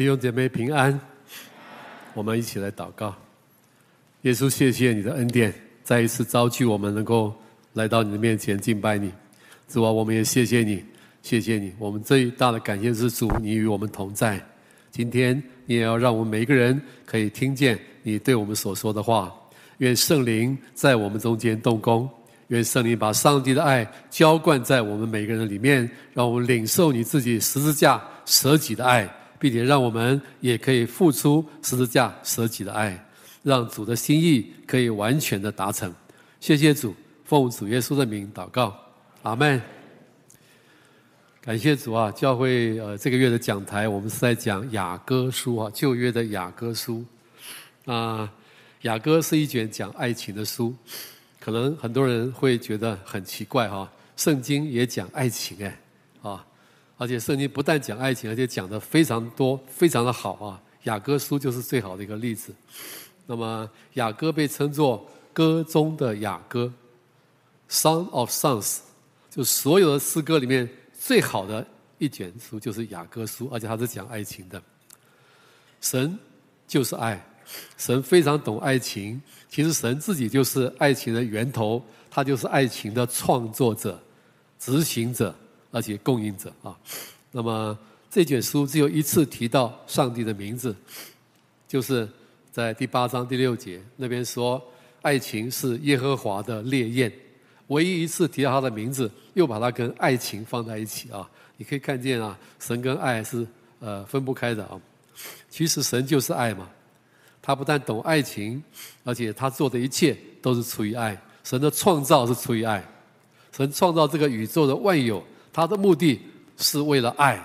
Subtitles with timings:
[0.00, 0.98] 弟兄姐妹平安，
[2.14, 3.14] 我们一起来祷告。
[4.22, 5.52] 耶稣，谢谢你的恩典，
[5.84, 7.34] 再一次召聚我们能够
[7.74, 9.12] 来到你的面前敬拜你。
[9.68, 10.82] 主啊，我们也谢谢你，
[11.20, 11.74] 谢谢你。
[11.78, 14.42] 我们最大的感谢是主，你与我们同在。
[14.90, 15.36] 今天
[15.66, 19.30] 你也要让我们每一个人可以听见你对我们所说的话。
[19.80, 22.08] 愿圣灵在我们中间动工，
[22.48, 29.06] 愿圣灵把上帝的爱浇灌在我们每个人里面，让我们领受你自己十字架舍己的爱。
[29.40, 33.02] 并且让我们也可以付出十字架舍己的爱，
[33.42, 35.92] 让主的心意可以完全的达成。
[36.38, 38.78] 谢谢主，奉主耶稣的名祷告，
[39.22, 39.60] 阿门。
[41.40, 42.10] 感谢主啊！
[42.12, 47.02] 教会呃这个月的讲台，我们是在讲雅歌书啊，旧约的雅歌书。
[47.86, 48.30] 啊，
[48.82, 50.74] 雅歌是一卷讲爱情的书，
[51.40, 55.80] 可能很多人会觉得很奇怪哈，圣经也讲爱情哎，
[56.20, 56.44] 啊。
[57.00, 60.60] 而且圣经不但讲爱情，而且讲的非常多，非常的好啊！
[60.82, 62.54] 雅歌书就是最好的一个例子。
[63.24, 66.70] 那么雅歌被称作歌中的雅歌
[67.70, 68.80] ，Song of Songs，
[69.30, 71.66] 就所有的诗歌里面最好的
[71.96, 74.62] 一卷书就是雅歌书，而且它是讲爱情的。
[75.80, 76.18] 神
[76.68, 77.18] 就是爱，
[77.78, 79.18] 神非常懂爱情。
[79.48, 83.98] 其实神自己就是爱情的源头，他就是爱情的创作者、
[84.58, 85.34] 执行者。
[85.70, 86.76] 而且供应者啊，
[87.30, 87.78] 那么
[88.10, 90.74] 这卷书只有一次提到上帝的名字，
[91.68, 92.08] 就是
[92.50, 94.60] 在第八章第六节那边说，
[95.02, 97.12] 爱情是耶和华的烈焰，
[97.68, 101.28] 唯一一次提到他的名字，又把它跟爱情放在一起啊。
[101.56, 103.46] 你可以看见啊，神跟爱是
[103.78, 104.80] 呃分不开的啊。
[105.48, 106.68] 其实神就是爱嘛，
[107.40, 108.60] 他不但懂爱情，
[109.04, 111.16] 而且他做的一切都是出于爱。
[111.44, 112.84] 神的创造是出于爱，
[113.56, 115.22] 神创造这个宇宙的万有。
[115.52, 116.20] 他的目的
[116.56, 117.42] 是为了爱，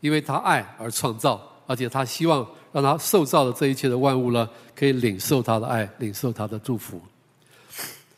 [0.00, 7.00] 因为他爱而创造，而且他希望让他受造的这一切的万物呢，可以领受他的爱，领受他的祝福。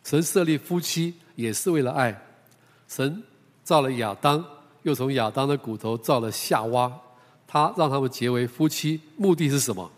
[0.03, 2.21] 神设立夫妻也是为了爱，
[2.89, 3.23] 神
[3.63, 4.45] 造了亚当，
[4.83, 6.93] 又从亚当的骨头造了夏娃，
[7.47, 9.91] 他让他们结为夫妻，目的是什么？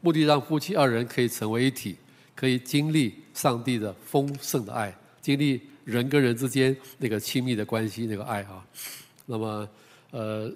[0.00, 1.96] 目的让夫妻二人可以成为一体，
[2.34, 5.60] 可以经历上帝的丰盛的爱，经历。
[5.84, 8.64] 人跟人之间那个亲密的关系，那个爱啊，
[9.26, 9.68] 那么
[10.10, 10.50] 呃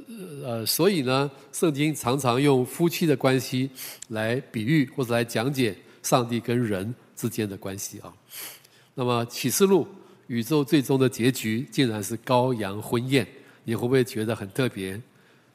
[0.44, 3.70] 呃，所以呢，圣经常常用夫妻的关系
[4.08, 8.12] 来比喻或者来讲解上帝跟人之间的关系啊。
[8.94, 9.86] 那么启示录
[10.26, 13.26] 宇宙最终的结局竟然是羔羊婚宴，
[13.64, 15.00] 你会不会觉得很特别？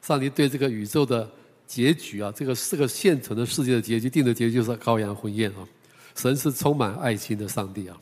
[0.00, 1.30] 上帝对这个宇宙的
[1.66, 5.66] 结局啊，这个这个现存的世界的结局定的结局就是羔羊婚宴啊。
[6.16, 7.96] 神是充满爱心的上帝啊。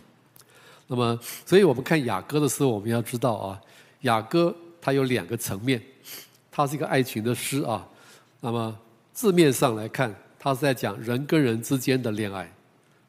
[0.93, 3.61] 那么，所以我们看雅歌的时候，我们要知道啊，
[4.01, 5.81] 雅歌它有两个层面，
[6.51, 7.89] 它是一个爱情的诗啊。
[8.41, 8.77] 那么
[9.13, 12.53] 字面上来看，它是在讲人跟人之间的恋爱，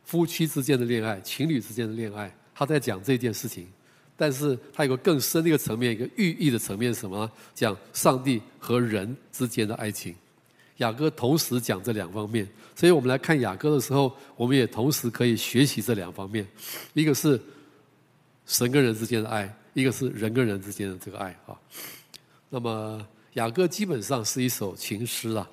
[0.03, 3.67] 夫妻之间的恋爱，情侣之间的恋爱，他在讲这件事情。
[4.15, 7.27] 但是它有个更深的一个层面，一个寓意的层面是什么？
[7.55, 10.13] 讲上帝和人之间的爱情。
[10.77, 16.45] 雅歌同时讲这两方面，所以我们来看雅歌的时候，我们也同时可以学习这两方面，
[16.93, 17.41] 一个是。
[18.45, 21.55] 神跟人之间的爱，一个是人跟人之间的这个爱啊。
[22.49, 25.49] 那么雅歌基本上是一首情诗啊，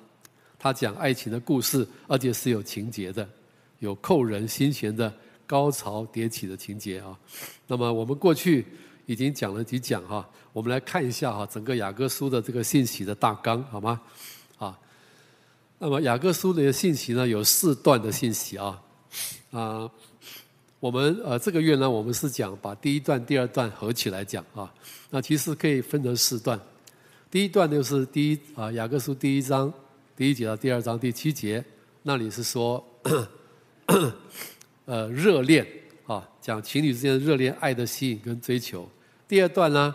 [0.57, 3.27] 它讲爱情的故事，而且是有情节的，
[3.79, 5.13] 有扣人心弦的
[5.47, 7.17] 高潮迭起的情节啊。
[7.67, 8.65] 那么我们过去
[9.05, 14.01] 已经讲了几讲哈，我们来看一下哈，整个雅歌书的这个信息的大纲好吗？
[14.57, 14.77] 啊，
[15.77, 18.81] 那么雅歌书的信息呢，有四段的信息啊，
[19.51, 19.89] 啊。
[20.79, 24.73] 我们呃这个月呢，我们是讲把第一段、第二段合起来讲啊。
[25.09, 26.57] 那其实可以分成四段。
[27.29, 29.71] 第一段就是第一啊雅各书第一章
[30.15, 31.63] 第一节到第二章第七节，
[32.03, 32.81] 那里是说
[34.85, 35.67] 呃热恋
[36.07, 38.89] 啊，讲情侣之间的热恋、爱的吸引跟追求。
[39.27, 39.93] 第二段呢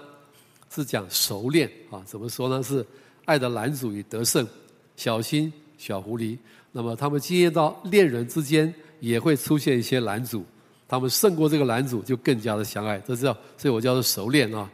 [0.68, 2.62] 是讲熟练啊，怎么说呢？
[2.62, 2.84] 是
[3.24, 4.46] 爱的拦阻与得胜，
[4.96, 6.37] 小心小狐狸。
[6.72, 10.44] 那么他们经验到恋人之间也会出现一些拦阻。
[10.86, 14.70] 他们胜过这个男主，就更加的相爱，这叫，所以我叫做熟练啊。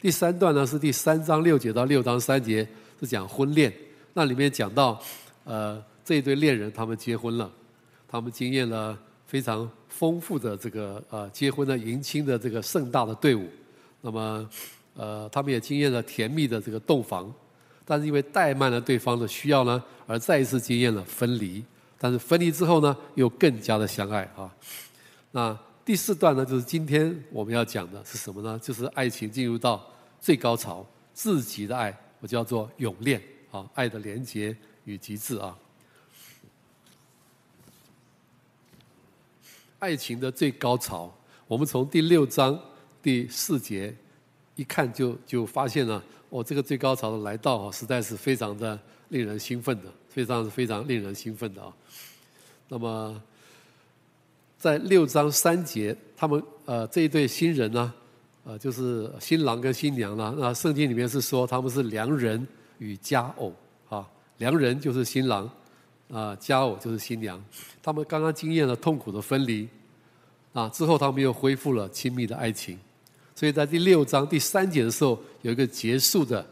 [0.00, 2.66] 第三段呢是第三章六节到六章三节，
[3.00, 3.72] 是讲婚恋。
[4.12, 5.00] 那里面讲到，
[5.44, 7.50] 呃，这一对恋人他们结婚了，
[8.06, 13.48] 他们经验了非常丰富的这个呃结婚的迎亲的这个盛大的队伍。
[14.00, 14.48] 那么，
[14.94, 17.32] 呃，他们也经验了甜蜜的这个洞房，
[17.84, 21.64] 但是因为怠慢了对方的需要呢，而再一次经验了分离。
[21.98, 24.48] 但是分离之后呢，又更加的相爱啊。
[25.36, 25.54] 那
[25.84, 28.58] 第四段呢，就是今天我们要讲的是什么呢？
[28.58, 29.86] 就是爱情进入到
[30.18, 30.84] 最高潮、
[31.14, 35.54] 至极的爱，我叫做永恋啊，爱的连结与极致啊。
[39.78, 41.14] 爱情的最高潮，
[41.46, 42.58] 我们从第六章
[43.02, 43.94] 第四节
[44.54, 48.80] 一看就就发现了，哦，这个最高潮的来到啊，实在是非常的
[49.10, 51.70] 令人兴奋的，非常非常令人兴奋的啊。
[52.70, 53.22] 那么，
[54.58, 57.92] 在六章三节，他们呃这一对新人呢，
[58.44, 62.46] 呃就是新郎跟新娘呢，那圣经里面是说他们是良人
[62.78, 63.52] 与佳偶
[63.88, 64.06] 啊，
[64.38, 65.50] 良人就是新郎
[66.10, 67.42] 啊，佳偶就是新娘，
[67.82, 69.68] 他们刚刚经验了痛苦的分离。
[70.52, 70.66] 啊！
[70.70, 72.78] 之后他们又恢复了亲密的爱情，
[73.34, 76.46] 所以在第六章第三节的时候，有一个结束的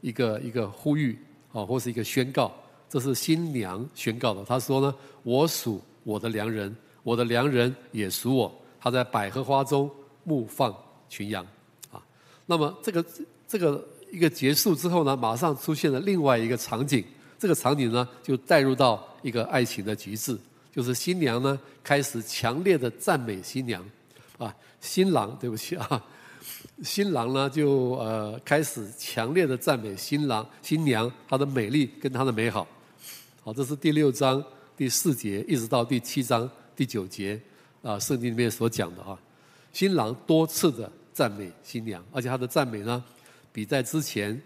[0.00, 1.18] 一个一个呼吁
[1.52, 2.50] 啊，或是一个宣告，
[2.88, 4.42] 这是新娘宣告的。
[4.46, 6.74] 他说呢：“我属我的良人，
[7.10, 8.54] 我的良人也属我。
[8.80, 9.90] 他在百合花中
[10.22, 10.72] 牧放
[11.08, 11.44] 群羊。”
[11.90, 12.00] 啊，
[12.46, 13.04] 那么这个
[13.48, 17.04] 这个一个结束之后呢，马上出现了另外一个场景，
[17.36, 20.38] 这个场景呢就带入到一个爱情的极致。
[20.72, 23.84] 就是新娘呢，开始强烈的赞美新娘，
[24.38, 26.02] 啊，新郎对不起啊，
[26.84, 32.66] 新郎呢就呃开始强烈的赞美新郎新娘她的美丽跟她的美好，
[33.42, 34.42] 好，这是第六章
[34.76, 36.48] 第四节一直到第七章
[36.80, 37.38] 第九节
[37.82, 39.20] 啊，圣经里面所讲的啊，
[39.70, 43.04] 新郎多次的赞美新娘，而且他的赞美呢，
[43.52, 44.40] 比在之前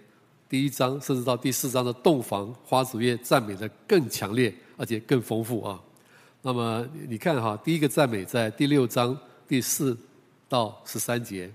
[0.49, 5.81] 第一章甚至到第四章的洞房花烛夜赞美的更强烈，而且更丰富啊。
[6.43, 9.17] 那么你看哈，第一个赞美在第六章
[9.47, 9.97] 第四
[10.49, 11.49] 到十三节，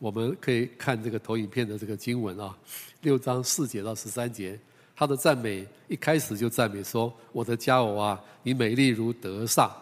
[0.00, 2.58] 我们可以看这个投影片的这个经文啊，
[3.02, 4.58] 六章四节到十三节，
[4.96, 9.72] 他的赞美一开始就赞美说：“我的佳偶啊，你美丽如得撒，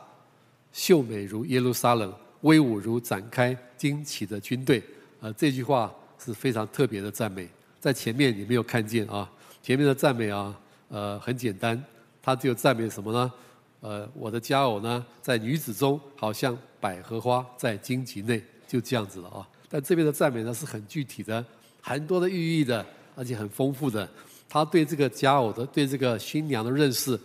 [0.72, 2.12] 秀美如耶路撒冷，
[2.43, 4.82] 威武如展开旌旗的军队。”
[5.20, 7.46] 啊，这句话是非常特别的赞美，
[7.78, 9.31] 在前面你没有看见啊，
[9.62, 10.58] 前面的赞美啊，
[10.88, 11.82] 呃，很简单，
[12.22, 13.32] 他就赞美什么呢？
[13.81, 19.46] 呃，我的佳偶呢，在女子中好像百合花在荆棘内，就这样子了啊。
[19.69, 21.44] 但这边的赞美呢，是很具体的，
[21.82, 22.84] 很多的寓意的，
[23.14, 24.08] 而且很丰富的。
[24.49, 27.19] 他对这个佳偶的，对这个新娘的认识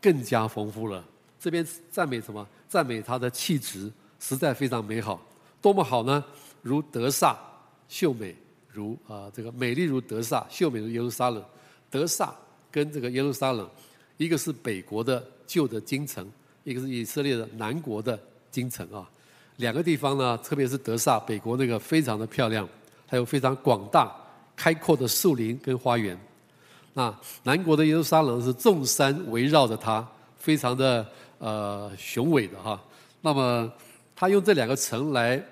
[0.00, 1.04] 更加丰富了。
[1.38, 2.46] 这边赞美什么？
[2.72, 5.20] 赞美她的气质，实在非常美好。
[5.60, 6.24] 多么好呢？
[6.62, 7.36] 如德萨，
[7.86, 8.34] 秀美
[8.70, 11.44] 如啊、呃，这个美丽如德萨，秀美如耶路撒冷。
[11.90, 12.34] 德萨
[12.70, 13.68] 跟这个耶路撒冷，
[14.16, 15.22] 一个是北国的。
[15.44, 16.26] 旧的京城，
[16.64, 18.18] 一个是以色列的南国的
[18.50, 19.06] 京城啊，
[19.56, 22.66] 两个地方呢，特别是德萨北国那个非常的漂亮，
[23.06, 24.10] 还有非常广大
[24.56, 26.18] 开阔的树林跟花园。
[26.94, 30.08] 那南国的耶路撒冷是众山围绕着它，
[30.38, 31.06] 非常的
[31.42, 32.80] 呃雄伟的哈。
[33.20, 33.70] 那么
[34.14, 35.42] 他用这两个城来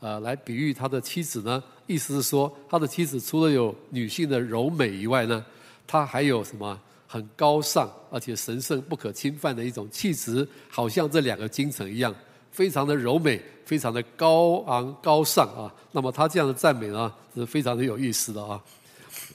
[0.00, 5.44] 呃来比喻他的妻子呢，意思是说他的妻子除了有女性的柔美以外呢，
[5.86, 6.78] 他还有什么？
[7.12, 12.14] 很高尚而且神圣不可侵犯的一种气质，好像这两个京城一样，
[12.52, 15.66] 非常的柔美，非常的高昂高尚啊。
[15.90, 18.62] 那么他这样的赞美呢，是非常的有意思的啊。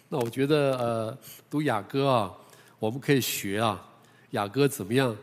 [0.07, 1.17] 那我觉得呃，
[1.49, 2.31] 读雅歌啊，
[2.79, 3.85] 我们可以学啊，
[4.29, 5.13] 雅歌怎么样？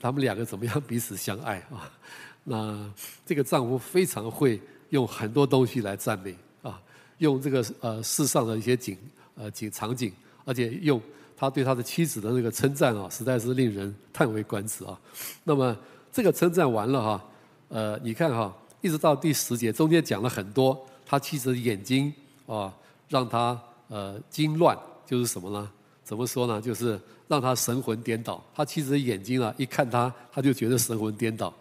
[0.00, 1.90] 他们两个怎么样彼此相爱啊？
[2.44, 2.90] 那
[3.26, 4.60] 这个丈夫非常会
[4.90, 6.80] 用很多东西来赞美啊，
[7.18, 8.96] 用这个呃世上的一些景
[9.34, 10.12] 呃景场景，
[10.44, 11.00] 而且用。
[11.40, 14.98] 他对他的妻子的那个称赞啊，实在是令人叹为观止啊。
[15.44, 15.78] 那么
[16.10, 17.24] 这个称赞完了哈，
[17.68, 22.12] 呃，你看哈，一直到第十节中间讲了很多，他妻子的眼睛
[22.44, 22.74] 啊，
[23.08, 24.76] 让他呃惊乱，
[25.06, 25.70] 就是什么呢？
[26.02, 26.60] 怎么说呢？
[26.60, 28.44] 就是让他神魂颠倒。
[28.54, 31.54] 他妻子的眼睛啊，一看他，他就觉得神魂颠倒。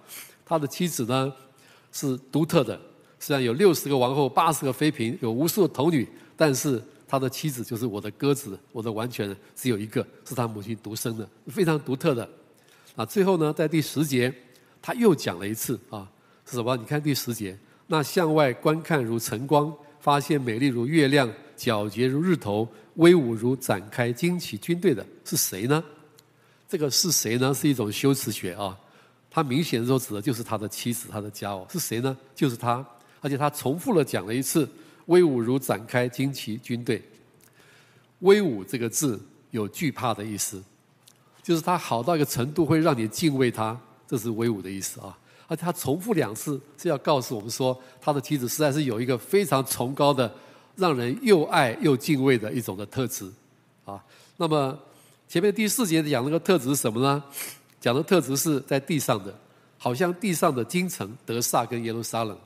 [0.43, 1.31] 他的妻子呢
[1.91, 2.79] 是独特的，
[3.19, 6.81] 虽然有六十个王后，八十个妃嫔，有无数的童女，但是。
[7.09, 12.29] 他的妻子就是我的鸽子，我的完全只有一个，是他母亲独生的，非常独特的。
[12.97, 14.29] 啊，最后呢，在第十节，
[14.81, 16.05] 他又讲了一次啊，
[16.45, 16.75] 是什么？
[16.75, 17.57] 你看第十节，
[17.87, 19.73] 那向外观看如晨光，
[20.07, 25.83] 发现美丽如月亮，皎洁如日头，威武如展开旌旗军队的是谁呢？
[26.65, 27.53] 这个是谁呢？
[27.53, 28.79] 是一种修辞学啊。
[29.29, 32.17] 他明显说指的就是他的妻子，他的家哦是谁呢？
[32.33, 32.85] 就是他，
[33.19, 34.65] 而且他重复了讲了一次。
[35.07, 37.03] 威武如展开旌旗军队，
[38.19, 39.21] 威武这个字
[39.51, 40.63] 有惧怕的意思，
[41.43, 45.17] 就是他好到一个程度会让你敬畏他，这是威武的意思啊。
[45.47, 50.31] 而且他重复两次是要告诉我们说，他的妻子实在是有一个非常崇高的、
[50.75, 53.31] 让人又爱又敬畏的一种的特质
[53.85, 54.03] 啊。
[54.35, 54.77] 那么
[55.27, 57.23] 前面第四节讲那个特质是什么呢？
[57.79, 59.33] 讲的特质是在地上的，
[59.77, 62.37] 好像地上的京城德撒跟耶路撒冷。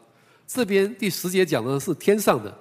[0.46, 2.53] 这边第十节讲的是天上的，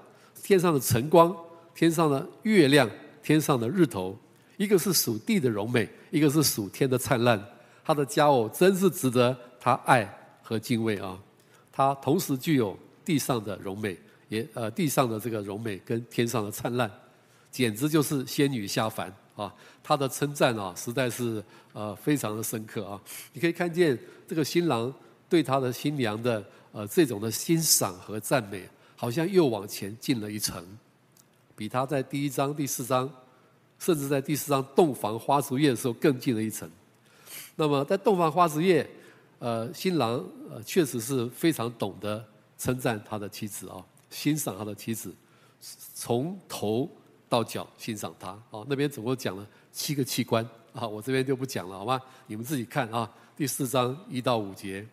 [0.42, 1.36] 天上的晨光，
[1.74, 2.88] 天上的月亮，
[3.22, 4.16] 天上的日头，
[4.56, 7.42] 一个是属地的柔美，一个是属天的灿烂。
[7.84, 10.08] 他的家偶真是值得他爱
[10.50, 11.16] 和敬畏啊！
[11.70, 13.96] 他同时具有地上的荣美，
[14.28, 16.90] 也呃地上的这个荣美跟天上的灿烂，
[17.52, 19.54] 简直就是仙女下凡啊！
[19.80, 21.40] 他的称赞啊，实在是
[21.72, 23.00] 呃非常的深刻啊！
[23.32, 24.92] 你可以看见这个新郎
[25.28, 30.66] 对他的新娘的呃这种的欣赏和赞美，好像又往前进了一层，
[31.54, 33.08] 比他在第一章第四章。
[33.78, 36.70] 甚至在第四章洞房花烛夜的时候更进了一层。
[37.56, 38.86] 那么在洞房花烛夜，
[39.40, 42.22] 呃，新郎呃确实是非常懂得
[42.58, 45.14] 称赞他的妻子啊，欣赏他的妻子，
[45.94, 46.88] 从头
[47.26, 48.64] 到脚欣赏他啊。
[48.68, 51.98] 那边总共讲了七个器官啊，我这边就不讲了，好吗？
[52.26, 53.10] 你们自己看啊。
[53.34, 54.86] 第四章一到五节，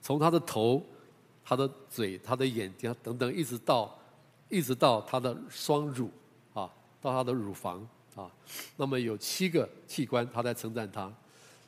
[0.00, 0.82] 从他的头、
[1.44, 3.94] 他的嘴、他的眼睛等等，一直到
[4.48, 6.10] 一直到他的双乳
[6.54, 7.86] 啊，到他的乳房。
[8.14, 8.30] 啊，
[8.78, 11.12] 那么有七个器官，他在称赞他。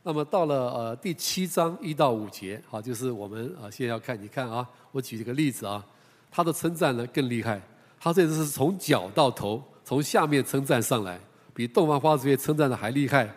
[0.02, 5.84] 那么到了呃第七章一到五节，啊，就是我们啊现在要看，你看啊，我举一个例子啊，
[6.30, 7.60] 他的称赞呢更厉害，
[8.00, 11.20] 他这次是从脚到头，从下面称赞上来，
[11.52, 13.28] 比洞房花烛夜称赞的还厉害。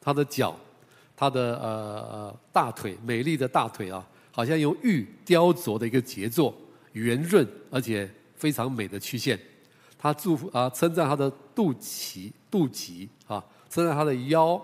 [0.00, 0.54] 他的脚，
[1.16, 1.68] 他的呃
[2.12, 6.54] 呃大腿，美丽的大腿啊，好像用玉雕琢的一个杰作，
[6.92, 9.38] 圆润而且非常美的曲线。
[9.98, 14.62] 他祝福啊，称赞他的肚脐、肚脐啊，称赞他的腰，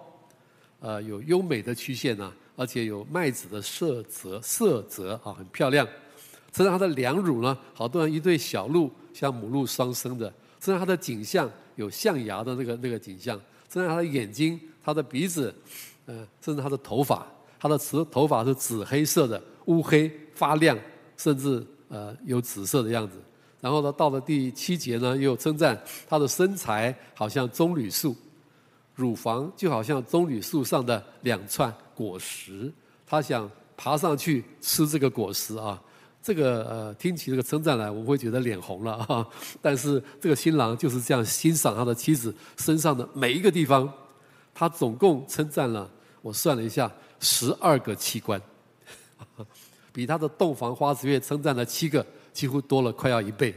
[0.81, 5.87] 呃，有优美的曲线呢、而且有麦子的色泽，色泽啊，很漂亮。
[6.53, 10.27] 称赞他的两乳呢，好多人一对小鹿，像母鹿双生的。
[10.59, 13.39] 称赞他的颈项有象牙的那个那个颈项。
[13.69, 15.55] 称赞他的眼睛、他的鼻子，
[16.07, 17.25] 呃，甚至他的头发，
[17.59, 20.77] 他的头头发是紫黑色的，乌黑发亮，
[21.17, 23.19] 甚至呃有紫色的样子。
[23.61, 28.17] 然后呢，到了第七节呢，又称赞他的身材好像棕榈树，
[29.00, 32.73] 乳房就好像棕榈树上的两串果实。
[33.07, 35.83] 他想爬上去吃这个果实啊，
[36.23, 39.26] 这个呃，听起这个称赞来，我会觉得脸红了啊。
[39.62, 43.90] 但是这个新郎就是这样欣赏他的妻子身上的每一个地方。
[44.52, 45.90] 他总共称赞了，
[46.21, 48.40] 我算了一下，十二个器官，
[49.92, 52.04] 比他的洞房花烛夜称赞了七个。
[52.33, 53.52] 几乎多了快要一倍，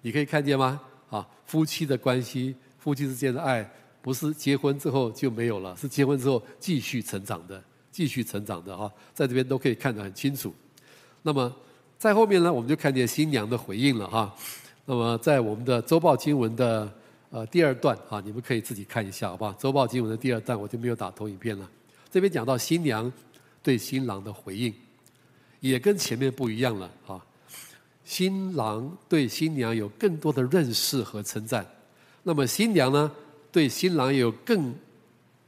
[0.00, 0.80] 你可以看见吗？
[1.10, 3.68] 啊，夫妻的关系，夫妻之间的爱，
[4.04, 10.54] 不是结婚之后就没有了，是结婚之后继续成长的，继续成长的哈，在这边都可以看得很清楚。
[11.22, 11.50] 那么
[11.96, 14.30] 在后面呢，我们就看见新娘的回应了哈。
[14.84, 16.92] 那么在我们的周报经文的
[17.30, 19.54] 呃第二段啊，你们可以自己看一下，好不好？
[19.54, 21.66] 周报经文的第二段我就没有打投影片了。
[22.10, 23.10] 这边讲到新娘
[23.62, 24.74] 对新郎的回应，
[25.60, 27.18] 也跟前面不一样了啊。
[28.04, 31.66] 新郎对新娘有更多的认识和称赞，
[32.22, 33.10] 那么新娘呢，
[33.54, 34.74] 对新郎有更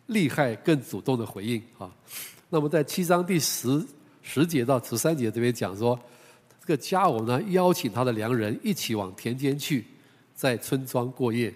[0.07, 1.91] 厉害、更主动的回应啊。
[2.49, 3.85] 那么在七章第十
[4.23, 5.99] 十节到十三节这边讲说，
[6.61, 9.85] 这个佳偶呢邀请他的良人一起往田间去，
[10.37, 11.53] 在村庄过夜。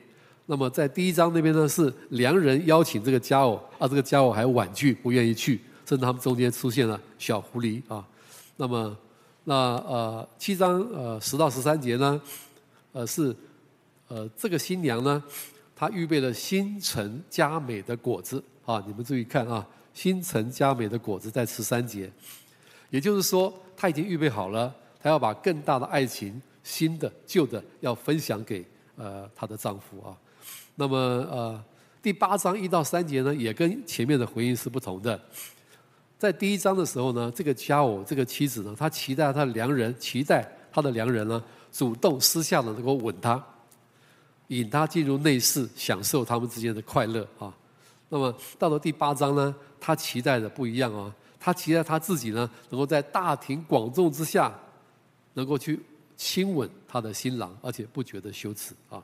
[0.47, 8.05] 那么在第一章那边呢是良人邀请这个佳偶，啊，这个佳偶还婉拒，不愿意去，甚至他们中间出现了小狐狸啊。
[8.57, 8.99] 那么。
[9.45, 12.21] 那呃七章呃十到十三节呢，
[12.93, 13.35] 呃是
[14.07, 15.21] 呃这个新娘呢，
[15.81, 22.13] 她预备了新陈佳美的果子啊，你们注意看啊，新陈佳美的果子在十三节，
[22.91, 24.71] 也就是说她已经预备好了，
[25.03, 28.63] 她要把更大的爱情，新的旧的要分享给
[28.97, 30.15] 呃她的丈夫啊。
[30.75, 31.65] 那么呃
[32.03, 35.19] 第八章一到三节呢，也跟前面的回应是不同的。
[36.19, 43.43] 在第一章的时候呢，这个佳偶，这个妻子呢，她期待她的良人，期待她的良人呢，主动私下的能够吻她，
[44.51, 47.55] 引他进入内室，享受他们之间的快乐啊。
[48.09, 54.53] 那么到了第八章呢，他期待的不一样啊，他期待他自己呢，能够在大庭广众之下，
[55.35, 55.79] 能够去
[56.17, 59.03] 亲吻他的新郎，而且不觉得羞耻啊。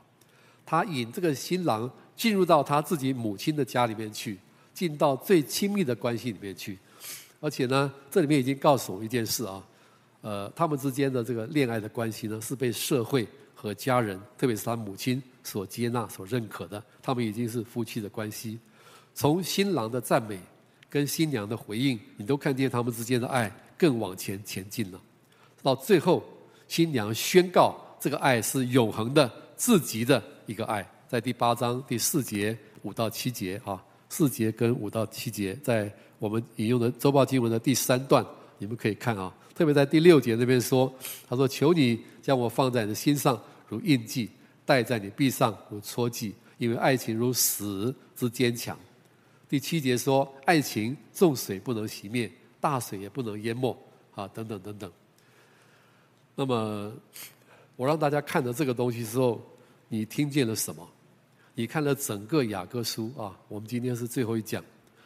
[0.65, 4.37] 他引这个新郎进入到他自己母亲的家里面去，
[4.73, 6.77] 进到最亲密的关系里面去。
[7.39, 9.63] 而且呢，这里面已经告诉我们一件事啊，
[10.19, 13.25] 呃，他们之间的这个恋爱的关系呢，是被社会
[13.55, 16.83] 和家人，特别是他母亲所接纳、所认可的。
[17.01, 18.59] 他们已经是夫妻的关系。
[19.13, 20.37] 从新郎的赞美
[20.89, 24.99] 跟新娘的回应，你都看见他们之间的爱更往前前进了。
[25.63, 26.21] 到最后，
[26.67, 35.89] 新娘宣告这个爱是永恒的、至极的一个爱，在第八章第四节五到七节啊，四节跟五到七节在。
[36.19, 38.25] 我们引用的周报经文的第三段，
[38.57, 40.91] 你们可以看啊，特别在第六节那边说，
[41.29, 44.27] 他说：“求你将我放在你的心上，如印记；
[44.67, 46.35] 戴在你臂上，如戳记。
[46.57, 48.75] 因为爱情如死之坚强。
[49.47, 53.77] 第七节说，爱情重水不能熄灭，大水也不能淹没，
[54.15, 54.91] 啊，等等等等。
[56.33, 56.91] 那么，
[57.75, 59.39] 我让大家看到这个东西之后，
[59.87, 60.89] 你听见了什么？
[61.53, 64.63] 你看了整个雅各书啊，我们今天是最后一讲，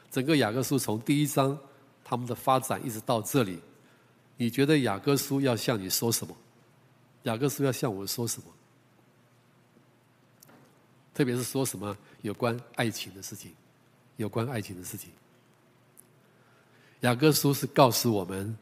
[0.10, 1.60] 整个雅各书从第一章
[2.02, 3.60] 他们的发展一直到这里，
[4.38, 6.34] 你觉得雅各书要向你说什么？
[7.24, 8.46] 雅各书要向我说什么？
[11.14, 13.52] 特别是说什么有关爱情的事情。
[14.18, 15.10] 有关爱情的事情，
[17.00, 18.56] 雅各书是告诉我们，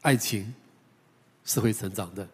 [0.00, 0.54] 爱情
[1.44, 2.26] 是会成长的，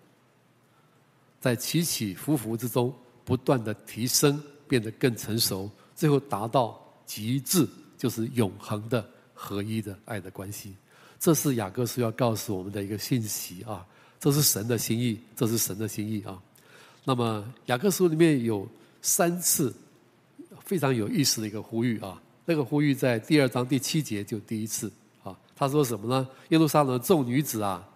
[1.40, 2.94] 在起起伏伏之中
[3.24, 7.66] 不断的提升，变得更成熟，最后达到极致，
[7.96, 9.04] 就是永恒的
[9.34, 10.76] 合一的爱的关系。
[11.18, 13.84] 这是雅各书要告诉我们的一个信息啊！
[14.20, 16.40] 这是神的心意，这是神的心意啊！
[17.02, 18.68] 那么雅各书里面有
[19.00, 19.74] 三次
[20.60, 22.20] 非常有意思的一个呼吁啊！
[22.44, 24.90] 那个呼吁在第二章第七节就第一次
[25.22, 26.28] 啊，他说什么呢？
[26.48, 27.86] 耶路撒冷众女子啊，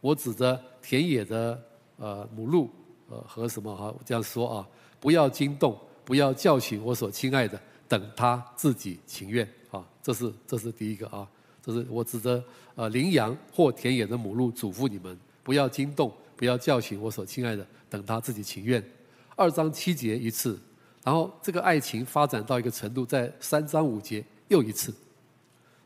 [0.00, 1.62] 我指着田野的
[1.96, 2.70] 呃母鹿
[3.08, 9.86] 呃和什么哈这样说啊，不要惊动，不要叫醒我所亲爱的，等他自己情愿啊。
[10.02, 11.28] 这是这是第一个啊，
[11.62, 12.42] 这是我指着
[12.74, 18.82] 呃羚羊或田野的母鹿嘱咐你们，不要惊动，不要叫醒我所亲爱的，等他自己情愿。
[19.38, 20.58] 二章七节一次。
[21.04, 24.92] 然后这个爱情发展到一个程度，在三章五节又一次，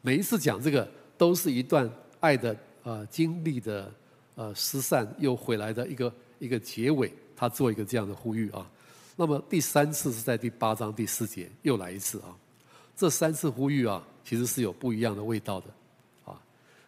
[0.00, 3.92] 每一次讲这个都是一段爱的呃经历的
[4.35, 8.68] 呃失散又回来的一个一个结尾，他做一个这样的呼吁啊。
[9.14, 12.35] 那么第三次是在第八章第四节又来一次啊。
[12.97, 15.66] 这三次呼吁啊，其实是有不一样的味道的
[16.25, 16.40] 啊。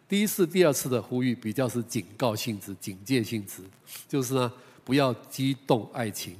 [0.09, 3.61] 第一次、第二次的呼吁比较是警告性质、警戒性质，
[4.09, 4.51] 就是呢
[4.83, 6.35] 不要激动爱情，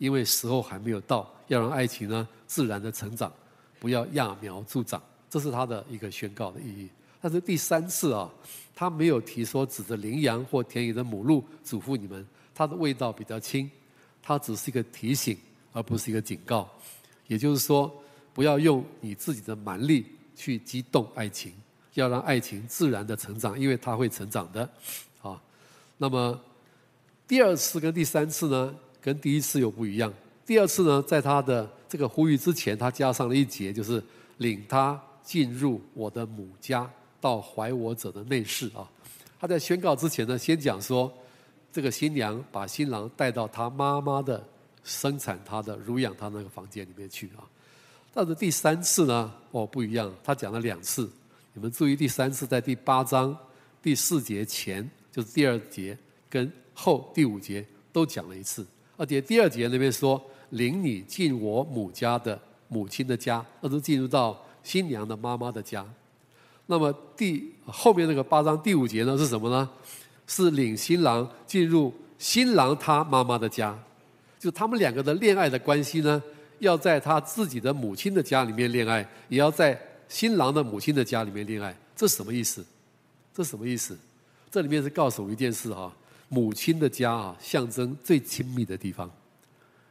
[0.00, 1.32] 因为时候还没有到。
[1.46, 3.32] 要让爱情呢自然的成长，
[3.80, 6.88] 不要揠苗助长，这是他的一个宣告的意义。
[7.20, 8.30] 但是第三次啊，
[8.72, 13.68] 他没有提说指着羚羊或田野的母鹿嘱咐你们，它的味道比较轻，
[14.22, 15.36] 它只是一个提醒，
[15.72, 16.70] 而不是一个警告。
[17.26, 17.92] 也就是说，
[18.32, 21.52] 不要用你自己的蛮力去激动爱情，
[21.94, 24.70] 要让爱情自然的成长，因为它会成长的。
[25.20, 25.42] 啊，
[25.98, 26.40] 那么
[27.26, 30.12] 第二次跟第三次呢，跟第一次又不一样。
[30.44, 34.02] 第二次呢，在他的这个呼吁之前，他加上了一节，就是
[34.38, 38.88] 领他进入我的母家，到怀我者的内室啊。
[39.38, 41.12] 他在宣告之前呢，先讲说，
[41.72, 44.44] 这个新娘把新郎带到他妈妈的
[44.82, 47.46] 生产他的、乳养他那个房间里面去啊。
[48.12, 51.08] 但是第三次呢，哦不一样，他讲了两次。
[51.52, 53.36] 你们注意，第三次在第八章
[53.82, 55.96] 第四节前，就是第二节
[56.28, 58.66] 跟后第五节都讲了一次，
[59.00, 60.22] 而且第二节那边说。
[60.50, 62.36] 领你进我母家的
[62.66, 65.86] 母亲的家，而是进入到新娘的妈妈的家。
[66.66, 69.70] 那么第后面那个八章第五节呢是什么呢？
[70.26, 73.78] 是领新郎进入新郎他妈妈的家，
[74.40, 76.20] 就他们两个的恋爱的关系呢，
[76.58, 81.72] 要在他自己的母亲的家里面恋爱，也要在新郎的母亲的家里面恋爱。
[81.94, 82.66] 这什么意思？
[83.32, 83.96] 这什么意思？
[84.50, 85.94] 这里面是告诉我一件事哈，
[86.32, 89.10] 母亲的家啊，象征最亲密的地方。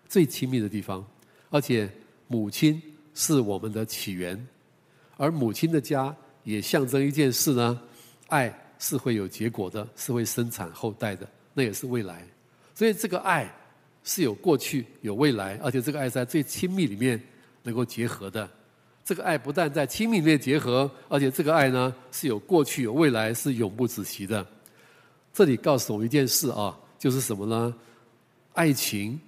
[0.07, 1.05] 最亲密的地方，
[1.51, 1.87] 而且
[2.27, 2.81] 母亲
[3.13, 4.47] 是我们的起源，
[5.17, 7.79] 而母亲的家也象征一件事呢，
[8.29, 12.25] 爱是会有结果的，是会生产后代的，那也是未来。
[12.73, 13.53] 所以这个爱
[14.03, 17.21] 是有过去有未来，而且这个爱在最亲密里面
[17.61, 18.49] 能够结合的。
[19.03, 24.47] 这个爱不但在亲密里面结合，而且这个爱呢是有过去有未来，是永不止息的。
[25.33, 27.73] 这里告诉我们一件事啊，就是什么呢？
[28.53, 29.19] 爱情。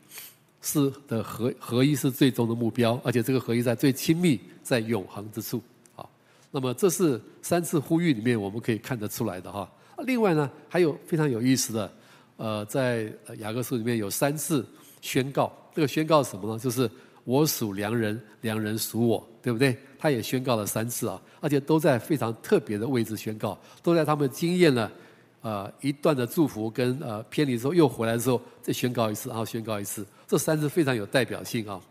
[0.63, 5.59] 是的合合一是最终的目标，而且这个合一在最亲密，在永恒之处。
[5.95, 6.05] 啊，
[6.51, 9.67] 那么这是三次呼吁里面我们可以看得出来的哈。
[10.05, 11.93] 另外呢，还有非常有意思的，
[12.37, 14.63] 呃，在雅各书里面有三次
[15.01, 16.59] 宣告，这个宣告什么呢？
[16.59, 16.87] 就是
[17.23, 19.75] 我属良人，良人属我，对不对？
[19.97, 24.91] 他也宣告了三次啊，而且都在非常特别的位置宣告，都在他们经验了
[25.41, 30.05] 呃一段的祝福跟呃偏离之后又回来之后再宣告一次，然后宣告一次。
[30.27, 31.81] 这三次非常有代表性啊！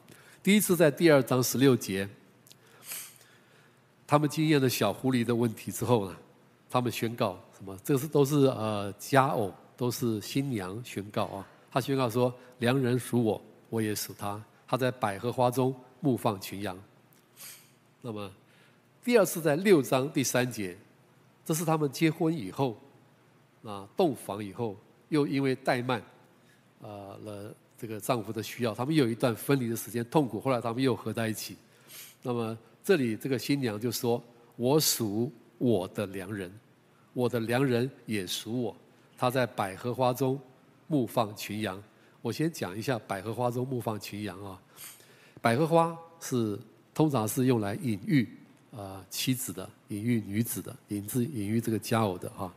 [0.43, 2.09] 第一次在第二章十六节，
[4.07, 6.17] 他们经验了小狐狸的问题之后呢，
[6.71, 7.79] 他们宣告什么？
[7.85, 11.47] 这是都是呃佳偶，都是新娘宣告啊。
[11.71, 14.43] 他宣告说：“良人属我，我也属他。
[14.67, 16.77] 他在百合花中牧放群羊。”
[18.01, 18.31] 那么
[19.05, 20.77] 第二次在六章第三节，
[21.45, 22.81] 这是他们结婚以后
[23.65, 24.77] 啊，洞房以后，
[25.09, 26.03] 又因为怠慢，
[26.81, 27.55] 呃了。
[27.81, 30.39] 这个丈夫的需要，他们又有一段分离的时间，痛苦。
[30.39, 31.57] 后来他们又合在一起。
[32.23, 34.23] 那么这里这个新娘就说
[34.57, 36.53] ：“我属我的良人，
[37.15, 38.77] 我的良人也属我。
[39.17, 40.39] 他在百合花中
[40.89, 41.83] 牧放群羊。”
[42.21, 44.61] 我先讲一下百合花中牧放群羊啊。
[45.41, 46.59] 百合花是
[46.93, 48.29] 通常是用来隐喻
[48.77, 52.53] 啊妻子的，隐喻女子的，隐字隐喻这个佳偶的哈。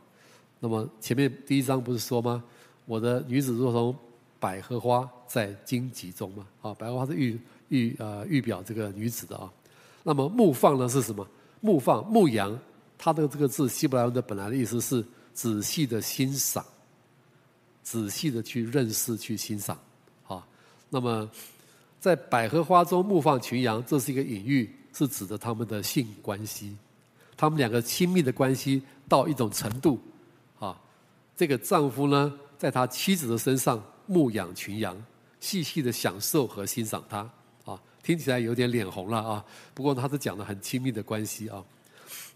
[0.64, 2.42] 那么前面第一章不是说吗？
[2.86, 3.94] 我的女子如同
[4.40, 9.52] 百合花在荆棘中嘛，啊，百合花是预预呃预表这个女子的啊。
[10.02, 11.28] 那么牧放呢是什么？
[11.60, 12.58] 牧放牧羊，
[12.96, 16.64] 它的这个字希伯来文的本来的意思是仔细的欣赏，
[17.82, 19.76] 仔细的去认识去欣赏，
[20.26, 20.42] 啊。
[20.88, 21.28] 那么
[22.00, 26.74] 在百合花中牧放群羊，这是一个隐喻，是指的他们的性关系，
[27.36, 30.00] 他们两个亲密的关系到一种程度，
[31.36, 32.32] 这个丈夫呢。
[32.56, 34.96] 在他妻子的身上牧养群羊，
[35.38, 37.18] 细细的享受和欣赏他，
[37.66, 39.44] 啊，听起来有点脸红了啊。
[39.74, 41.62] 不过他是讲的很亲密的关系啊。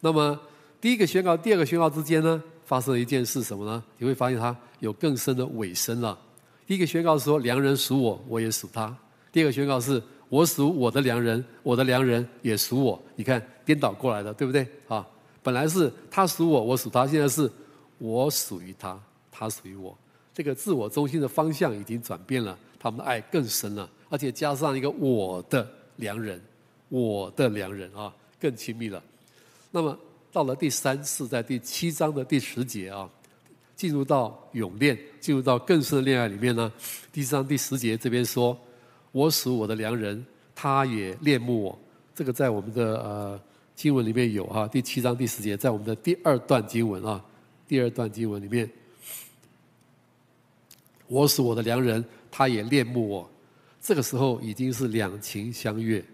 [0.00, 0.38] 那么
[0.82, 3.82] 第一个宣告、第二个宣告之间呢，发生了一件事什么呢？
[3.96, 6.18] 你会发现他有更深的尾声了。
[6.66, 8.94] 第一个宣告说良人属我，我也属他。
[9.32, 13.00] 第二个宣告是我属我的良人，我的良人也属我。
[13.16, 14.66] 你看颠倒过来的，对不对？
[14.88, 15.06] 啊，
[15.42, 17.50] 本来是他属我，我属他，现在是
[17.98, 18.98] 我属于他，
[19.30, 19.96] 他属于我。
[20.32, 26.40] 这个自我中心的方向已经转变了，他们的爱更深了，而且加上一个我的良人，
[26.88, 29.02] 我的良人啊，更亲密了。
[29.70, 29.98] 那么
[30.30, 33.11] 到了第三次，在第七章的第十节啊，
[33.74, 36.72] 进入到永恋，进入到更深的恋爱里面呢。
[37.12, 38.56] 第三章第十节这边说
[39.11, 41.78] ：“我属我的良人，他也恋慕我。”
[42.14, 43.40] 这个在我们的呃
[43.74, 47.24] 经文里面有哈，第七章第十节，在我们的第二段经文啊，
[47.68, 48.68] 第二段经文里面。
[51.07, 53.31] 我是我的良人，他也恋慕我。
[53.81, 56.04] 这个时候已经是两情相悦，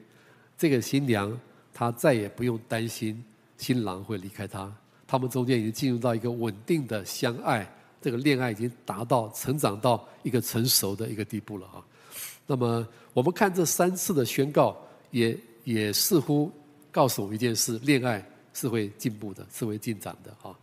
[0.59, 1.37] 这个新娘
[1.73, 3.25] 她再也不用担心
[3.57, 4.73] 新郎会离开她。
[5.07, 7.69] 他们中间已经进入到一个稳定的相爱，
[8.01, 11.85] 这个恋爱已经达到成长到一个成熟的一个地步了啊。
[12.47, 14.77] 那么我们看这三次的宣告，
[15.11, 16.53] 也也似乎
[16.93, 20.55] 告诉我们一件事：恋爱是会进步的，是会进展的啊。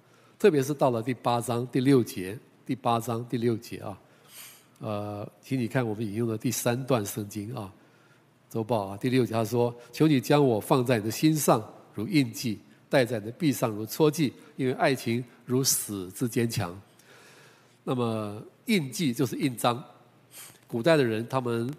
[0.41, 3.95] 特别是到了第八章第六节，第八章第六节啊。
[4.80, 7.71] 呃，请你看我们引用的第三段圣经啊，
[8.49, 12.58] 周报啊，第六节他说：“求你将我放在你的心上，如印记；
[12.89, 14.34] 戴在你的臂上，如戳记。
[14.56, 16.75] 因为爱情如死之坚强。”
[17.86, 19.84] 那么印记就是印章。
[20.65, 21.71] 古代的人他们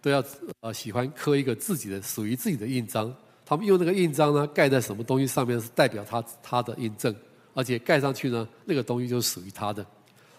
[0.00, 0.22] 都要
[0.60, 3.12] 呃喜欢刻一个自己的属于自己的印章。
[3.44, 7.12] 他们用那个印章呢，盖在什么东西上面是代表他他的印证，
[7.54, 9.84] 而且盖上去呢，那个东西就是属于他的。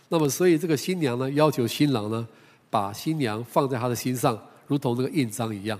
[0.09, 2.27] 那么，所以这个新娘呢，要求新郎呢，
[2.69, 5.79] 把新娘放在他的心上，如同那个印章一样，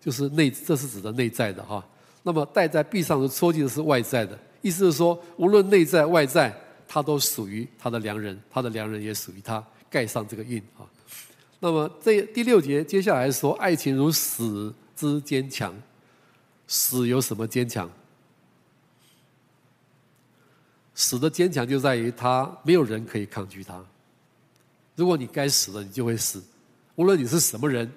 [0.00, 1.84] 就是内，这是指的内在的哈。
[2.24, 6.52] 那么戴在臂上的戳记是外在的，意思是说，无论内在外在，
[6.88, 10.82] 他都属于他的良人，他的良人也属于他，盖上这个印啊。
[11.60, 15.72] 那么这第六节接下来说，爱情如死之坚强，
[16.66, 17.88] 死有什么坚强？
[20.98, 23.80] 死的坚强就在于他没有人可以抗拒他。
[24.96, 26.42] 如果你该死了，你就会死，
[26.96, 27.88] 无论你是什么人，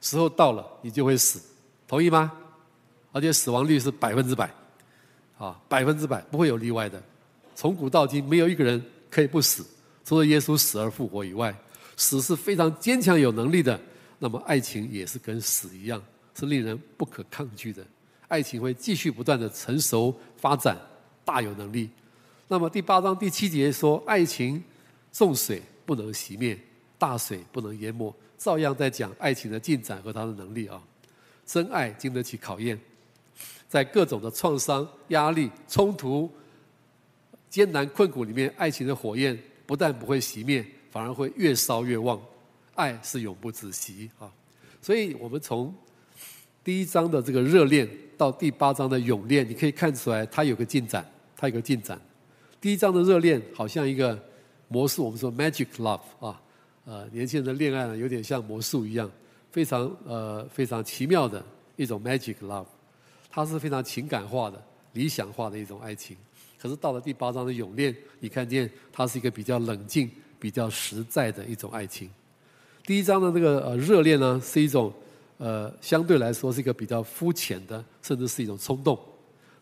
[0.00, 1.42] 时候到了你就会死，
[1.88, 2.30] 同意吗？
[3.10, 4.48] 而且死亡率是百分之百，
[5.36, 7.02] 啊，百分之百不会有例外的。
[7.56, 8.80] 从古到今没有一个人
[9.10, 9.66] 可以不死，
[10.04, 11.52] 除了耶稣死而复活以外，
[11.96, 13.78] 死是非常坚强有能力的。
[14.20, 16.00] 那么爱情也是跟死一样，
[16.38, 17.84] 是令人不可抗拒的。
[18.28, 20.78] 爱情会继续不断的成熟发展，
[21.24, 21.90] 大有能力。
[22.52, 24.62] 那么第八章第七节说：“爱情，
[25.10, 26.54] 重水不能熄灭，
[26.98, 30.78] 大水不能淹没。”照样在讲爱情的进展和它的能力啊。
[31.46, 32.78] 真爱经得起考验，
[33.70, 36.30] 在各种的创伤、压力、冲突、
[37.48, 42.20] 艰难困苦里面，爱情的火焰不但不会熄灭，反而会越烧越旺。
[42.74, 44.30] 爱是永不止息啊！
[44.82, 45.74] 所以我们从
[46.62, 47.88] 第一章的这个热恋
[48.18, 51.98] 到第八章的永恋，你可以看出来，它有个进展，它有个进展。
[52.62, 54.16] 第一章的热恋好像一个
[54.68, 56.40] 魔术，我们说 magic love 啊，
[56.84, 59.10] 呃，年轻人的恋爱呢有点像魔术一样，
[59.50, 61.44] 非常呃非常奇妙的
[61.74, 62.66] 一种 magic love，
[63.28, 66.16] 它是非常情感化的、理想化的一种爱情。
[66.56, 72.08] 可是到了第八章的永恋，你看见它是一个比较冷静、比较实在的一种爱情。
[72.86, 74.92] 第一章的这个呃热恋呢，是一种
[75.38, 78.96] 呃相对来说是一个比较肤浅的，甚至是一种冲动。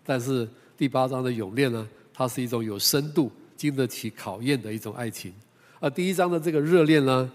[0.04, 1.88] 但是第八章的永恋呢，
[2.20, 5.32] 它是一种有深度、经得起考验的一种爱情，
[5.78, 7.32] 而第一章的这个热恋呢，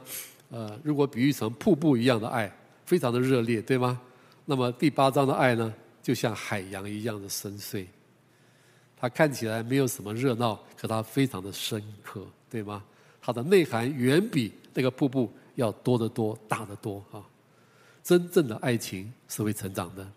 [0.52, 4.00] 呃，如果比喻成瀑布一样的爱，非常的热烈，对吗？
[4.46, 7.88] 那么第八章的爱呢，就像海洋一样的深邃。
[8.96, 12.84] 它看起来没有什么热闹，可它非常的深刻，对吗？
[13.20, 17.26] 它的内涵远比那个瀑布要多得多、大得多啊！
[18.04, 20.08] 真正的爱情是会成长的，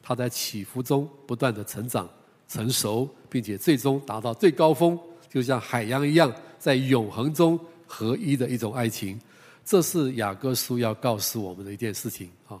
[0.00, 2.08] 它在起伏中不断的成长、
[2.48, 9.20] 成熟，并且最终达到最高峰，就像海洋一样，在永恒中合一的一种爱情。
[9.64, 12.56] 这是雅各书要告诉我们的一件事情啊！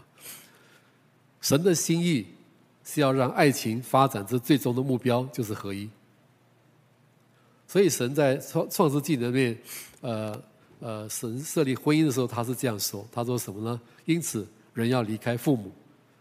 [1.40, 2.26] 神的心意
[2.82, 5.88] 是要让爱情发展至最终的目标，就是合一。
[7.68, 9.56] 所以神在创创世纪里面，
[10.00, 10.42] 呃
[10.80, 13.80] 呃，神设立婚姻的时候，他是这样说：他说什么呢？
[14.04, 14.44] 因此，
[14.74, 15.70] 人要离开父母，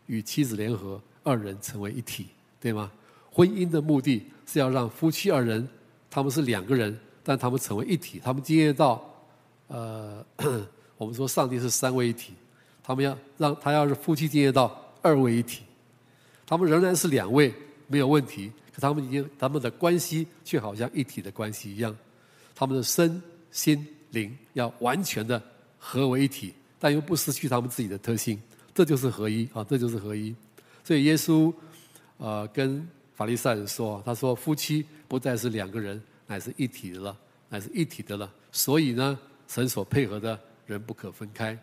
[0.06, 2.28] 与妻子联合，二人成为一体，
[2.60, 2.92] 对吗？
[3.36, 5.68] 婚姻的目的是要让夫妻二人，
[6.10, 9.04] 他们是两个人，但他们成为一体，他们经验到，
[9.68, 10.26] 呃。
[10.98, 12.32] 我们说上帝是三位一体，
[12.82, 15.62] 他们要让他要是夫妻经验到二位一体，
[16.48, 17.54] 他们仍然是两位
[17.88, 21.94] 没有问题，可他们已经他们的关系却好像一体的关系一样，
[22.56, 23.22] 他们的身
[23.52, 25.44] 心灵要完全的
[25.78, 28.42] 合为一体，但又不失去他们自己的特性，
[28.74, 30.34] 这就是合一啊，这就是合一。
[30.82, 31.54] 所以耶稣、
[32.20, 37.18] 呃、跟法利赛人说，他说夫妻不再是两个人，乃是一体的了，
[37.50, 38.30] 乃是一体的了。
[38.52, 40.40] 所以呢，神所配合的。
[40.68, 41.56] 人不可分开，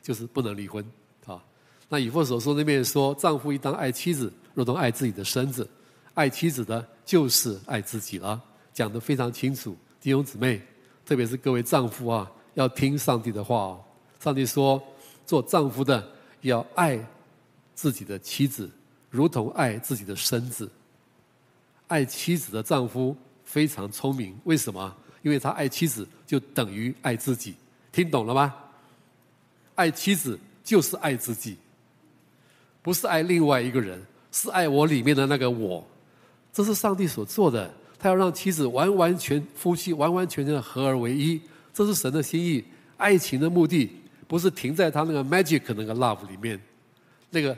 [0.00, 0.88] 就是不能离婚
[1.26, 1.42] 啊。
[1.88, 5.68] 那以弗所书那边说，丈夫应当爱妻子，如同爱自己的身子。
[6.14, 8.40] 爱妻子的，就是爱自己了，
[8.72, 9.76] 讲得非常清楚。
[10.00, 10.62] 弟兄姊妹，
[11.04, 13.84] 特别是各位丈夫啊，要听上帝的话哦。
[14.20, 14.80] 上帝说，
[15.26, 16.08] 做丈夫的
[16.42, 17.04] 要爱
[17.74, 18.70] 自己的妻子，
[19.10, 20.70] 如同爱自己的身子。
[21.88, 24.94] 爱妻子的丈夫非常聪明，为什么？
[25.22, 27.54] 因为他爱妻子，就等于爱自己。
[27.92, 28.54] 听懂了吗？
[29.74, 31.56] 爱妻子就是爱自己，
[32.82, 35.86] 不是爱另外一个人，是爱我里面的那个我。
[36.52, 41.40] 这是上帝所做的，他要让妻子完完全夫妻完完全全的合而为一，
[41.72, 42.64] 这是神的心意。
[42.96, 43.90] 爱情的目的
[44.28, 46.60] 不是停在他那个 magic 那个 love 里面，
[47.30, 47.56] 那个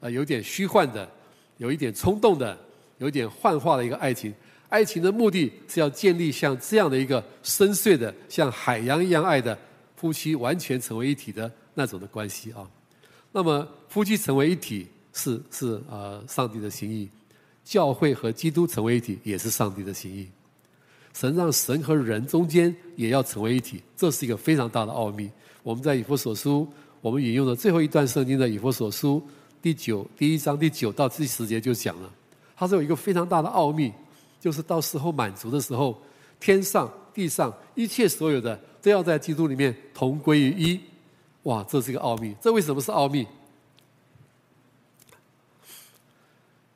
[0.00, 1.08] 呃有点虚幻的，
[1.56, 2.58] 有一点冲动的，
[3.04, 4.34] 有点幻化的一个爱情。
[4.68, 9.56] 爱情的目的是要建立像这样的一个深邃的，像海洋一样爱的。
[9.96, 12.68] 夫妻完全成为一体的那种的关系啊，
[13.32, 17.08] 那么夫妻成为一体是是呃上帝的心意，
[17.64, 20.28] 教会和基督成为一体也是上帝的心意，
[21.14, 25.30] 神让神和人中间也要成为一体，这是一个非常大的奥秘。
[25.62, 26.68] 我们在以弗所书，
[27.00, 29.22] 我们引用的最后一段圣经的以弗所书
[29.62, 32.12] 第九第一章第九到第十节就讲了，
[32.56, 33.92] 它是有一个非常大的奥秘，
[34.40, 36.00] 就是到时候满足的时候，
[36.38, 38.58] 天上地上一切所有的。
[38.84, 40.78] 都要在基督里面同归于一，
[41.44, 42.36] 哇，这是一个奥秘。
[42.38, 43.26] 这为什么是奥秘？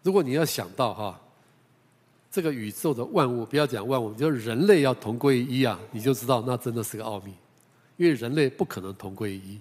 [0.02, 1.20] 如果你要想到哈，
[2.30, 7.34] 这个宇宙的万物，不要讲万物，就是人类要同归于一啊，你就知道那真的是个奥秘。
[7.98, 9.60] 因为人类不可能同归于一，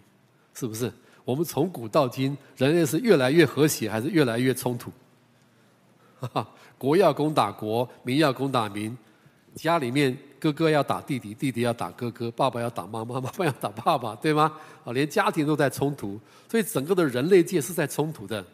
[0.54, 0.90] 是不是？
[1.26, 4.90] 我们从古到今，人类是越来越和谐，还是越来越冲突？
[6.20, 8.98] 哈哈，国要攻打国，民要攻打民，
[9.56, 10.18] 家里面。
[10.40, 14.54] 哥哥要打弟弟，弟弟要打哥哥，爸爸要打妈妈， 妈妈要打爸爸，对吗？
[14.86, 18.46] 啊，连家庭都在冲突，所以整个的人类界是在冲突的，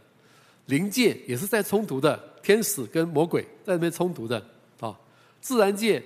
[0.68, 4.42] 灵界也是在冲突的，天使跟魔鬼在那边冲突的，
[4.80, 4.98] 啊，
[5.42, 6.02] 自然界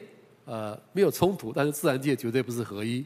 [0.45, 3.05] 呃没有冲突，但是自然界绝对不是合一，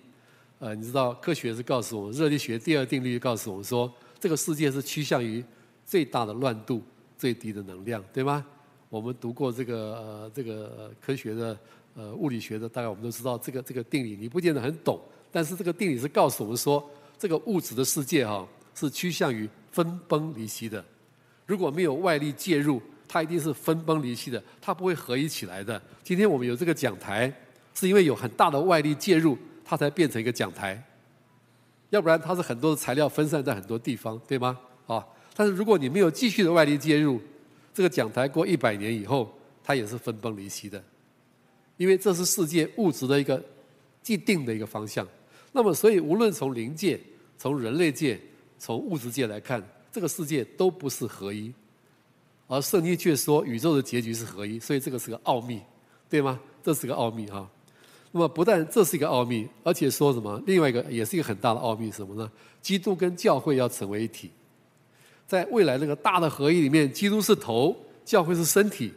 [0.59, 5.43] 呃，你知道科学是告诉我们，热力学第二定律告诉我们说，这个世界是趋向于
[5.85, 6.81] 最大的乱度，
[7.21, 8.43] 最低的能量，对吗？
[8.89, 11.55] 我们读过这个这个科学的。
[11.93, 14.97] 呃，物理学的大概我们都知道这个这个定理，你不见得很懂，
[15.29, 20.81] 但是这个定理是告诉我们说，这个物质的世界哈、是趋向于分崩离析的。
[21.45, 25.81] 如果没有外力介入，它一定是分崩离析的，它不会合一起来的。
[26.01, 27.29] 今天我们有这个讲台，
[27.73, 30.81] 是因为有很大的外力介入，它才变成一个讲台。
[31.89, 34.57] 要不然它是很多的材料分散在很多地方，对吗？
[34.88, 35.05] 啊，
[35.36, 37.20] 但是如果你没有继续的外力介入，
[37.74, 40.84] 这个讲台过一百年以后，它也是分崩离析的。
[41.78, 43.44] 因为这是世界物质的一个
[44.04, 45.08] 既定的一个方向，
[45.52, 47.00] 那么所以无论从灵界、
[47.38, 48.20] 从人类界、
[48.60, 51.52] 从物质界来看，这个世界都不是合一，
[52.48, 55.60] 而圣经却说宇宙的结局是合一，所以这个是个奥秘，
[56.08, 56.39] 对吗？
[56.62, 57.50] 这是个奥秘哈。
[58.12, 60.39] 那么不但这是一个奥秘，而且说什么？
[60.46, 62.32] 另外一个也是一个很大的奥秘，什么呢？
[62.62, 64.30] 基督跟教会要成为一体，
[65.32, 68.91] 在未来那个大的合一里面，基督是头，教会是身体，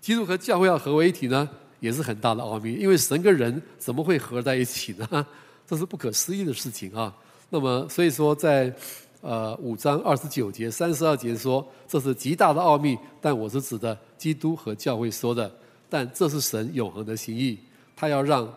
[0.00, 1.48] 基督和教会要合为一体呢？
[1.78, 5.24] 也是很大的奥秘，因为神跟人怎么会合在一起呢？
[5.64, 7.14] 这是不可思议的事情啊。
[7.48, 8.74] 那么，所以说在
[9.20, 15.48] 呃五章二十九节、三十二节说，这是极大的奥秘，但我是指的基督和教会说的。
[15.88, 17.56] 但这是神永恒的心意，
[17.94, 18.52] 他要让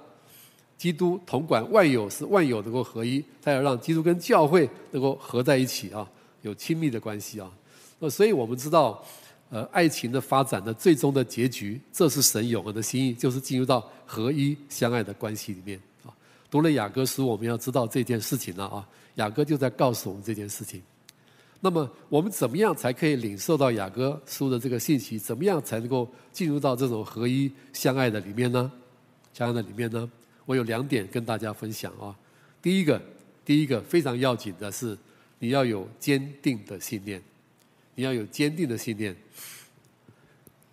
[0.76, 6.10] 基督统管万有，使万有能够合一；他要让基督跟教会能够合在一起啊，
[6.45, 7.51] 有亲密的关系啊。
[7.99, 9.03] 那所以我们知道，
[9.49, 16.13] 呃，爱情的发展的最终的结局，这是神永恒的心意，就是进入到合一相爱的关系里面啊。
[16.49, 18.88] 读了雅歌书，我们要知道这件事情了啊。
[19.15, 20.81] 雅歌就在告诉我们这件事情。
[21.62, 25.17] 那么我们怎么样才可以领受到雅歌书的这个信息？
[25.17, 28.71] 怎么样才能够进入到这种合一相爱的里面呢？
[29.34, 30.10] 相爱的里面呢？
[30.45, 32.13] 我有两点跟大家分享啊。
[32.62, 33.01] 第一个，
[33.43, 34.95] 第一个非常要紧的是，
[35.45, 37.21] 你要有坚定的信念。
[37.93, 39.15] 你要有坚定的信念。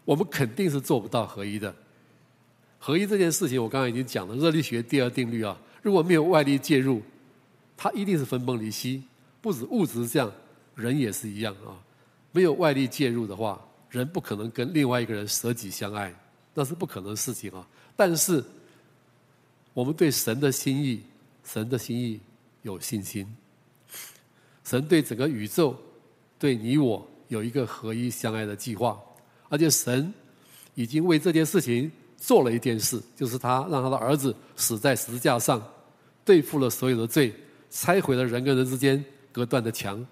[0.07, 1.75] 我们肯定是做不到合一的。
[2.79, 5.61] 合一这件事情，我刚刚已经讲了热力学第二定律啊。
[5.83, 7.03] 如果没有外力介入，
[7.77, 9.05] 它一定是分崩离析。
[9.43, 10.33] 不止物质是这样。
[10.75, 11.77] 人也是一样啊，
[12.33, 16.15] 没有外力介入的话，人不可能跟另外一个人舍己相爱，
[16.55, 17.69] 那是不可能的事情啊。
[17.95, 18.43] 但是，
[19.75, 21.03] 我们对神的心意，
[21.45, 22.19] 神的心意
[22.63, 23.27] 有信心。
[24.65, 25.77] 神对整个宇宙，
[26.39, 29.01] 对你我有一个合一相爱的计划，
[29.49, 30.13] 而且神
[30.75, 35.63] 已经为这件事情做了一件事，就是他让他的儿子死在十字架上，
[36.25, 37.35] 对付了所有的罪，
[37.71, 40.05] 拆毁了人跟人之间隔断的墙。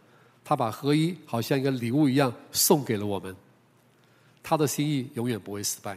[0.42, 3.36] 他把合一好像一个礼物一样送给了我们，
[4.42, 5.96] 他的心意永远不会失败。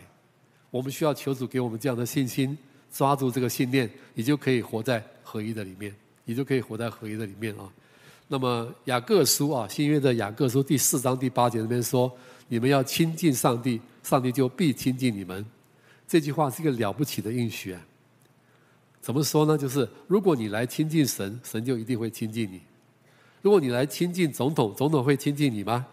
[0.69, 2.55] 我们需要求主给我们这样的信心，
[2.91, 7.67] 抓住这个信念，你就可以活在合一的里面，你就可以活在合一的里面啊。
[8.27, 12.11] 那么雅各书啊，新约的雅各书第四章第八节那边说
[12.47, 15.45] ：“你们要亲近上帝，上帝就必亲近你们。”
[16.07, 17.81] 这句话是一个了不起的应许啊。
[19.01, 19.57] 怎么说呢？
[19.57, 22.61] 就是如果你来亲近神，神就一定会亲近你。
[23.41, 25.85] 如果你来亲近总统，总统会亲近你吗？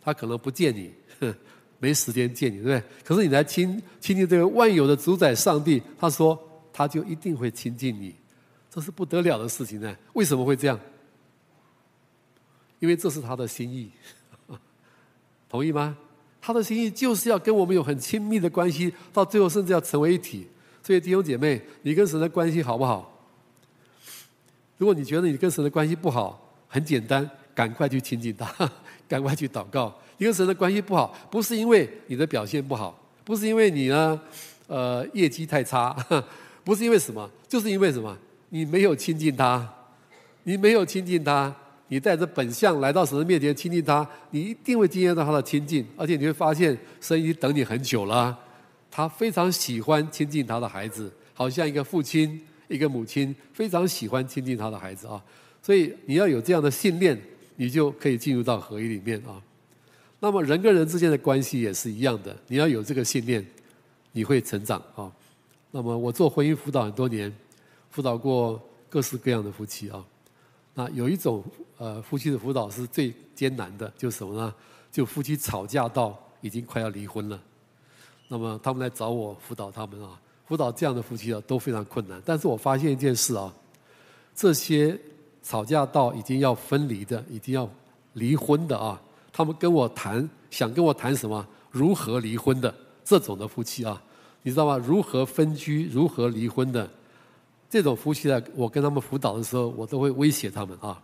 [0.00, 0.90] 他可能不见你，
[1.78, 2.82] 没时间见你，对不对？
[3.04, 6.38] 可是你来亲亲近这个万有的主宰上帝，他说
[6.72, 8.14] 他就一定会亲近你，
[8.76, 9.96] 这是不得了的事情呢。
[10.12, 10.78] 为什么会这样？
[12.78, 13.90] 因为这是他的心意，
[15.48, 15.96] 同意吗？
[16.42, 20.46] 他的心意就是要跟我们有很亲密的关系，到最后甚至要成为一体。
[20.82, 23.18] 所以弟兄姐妹，你跟神的关系好不好？
[24.76, 28.70] 如果你觉得你跟神的关系不好，很简单，赶快去亲近他，
[29.08, 29.98] 赶快去祷告。
[30.18, 34.20] 你跟神的关系不好，不是因为你的表现不好，不是因为你呢，
[34.66, 35.96] 呃，业绩太差，
[36.62, 38.14] 不是因为什么，就是因为什么？
[38.48, 39.68] 你没有亲近他，
[40.44, 41.54] 你没有亲近他，
[41.88, 48.38] 你带着本相来到神的面前亲近他，你一定会经验到他的亲近，而且你会发现神已经等你很久了，
[48.90, 52.40] 他非常喜欢亲近他的孩子，好像一个父亲。
[52.68, 55.22] 一个母亲非常喜欢亲近他的孩子啊，
[55.62, 57.16] 所以你要有这样的信念，
[57.54, 59.40] 你就可以进入到合一里面啊。
[60.18, 63.46] 那么人跟人之间的关系也是一样的，你要有这个信念，
[64.10, 65.08] 你会成长啊。
[65.70, 67.32] 那么我做婚姻辅导很多年，
[67.96, 70.04] 辅导过各式各样的夫妻啊。
[70.74, 71.42] 那有一种
[71.78, 74.54] 呃夫妻的辅导是最艰难的，就是什么呢？
[74.92, 77.40] 就夫妻吵架到已经快要离婚了，
[78.28, 80.20] 那么他们来找我辅导他们啊。
[80.44, 82.20] 辅导这样的夫妻啊，都非常困难。
[82.22, 83.50] 但是我发现一件事啊，
[84.34, 84.98] 这些
[85.42, 87.66] 吵架到已经要分离的、已经要
[88.12, 89.00] 离婚的啊，
[89.32, 91.46] 他们跟我谈，想跟我谈什么？
[91.70, 94.02] 如何离婚的这种的夫妻啊，
[94.42, 94.76] 你知道吗？
[94.76, 96.88] 如何分居、如何离婚的
[97.68, 98.42] 这种夫妻呢？
[98.54, 101.02] 我跟他们辅导的时候，我都会威胁他们啊。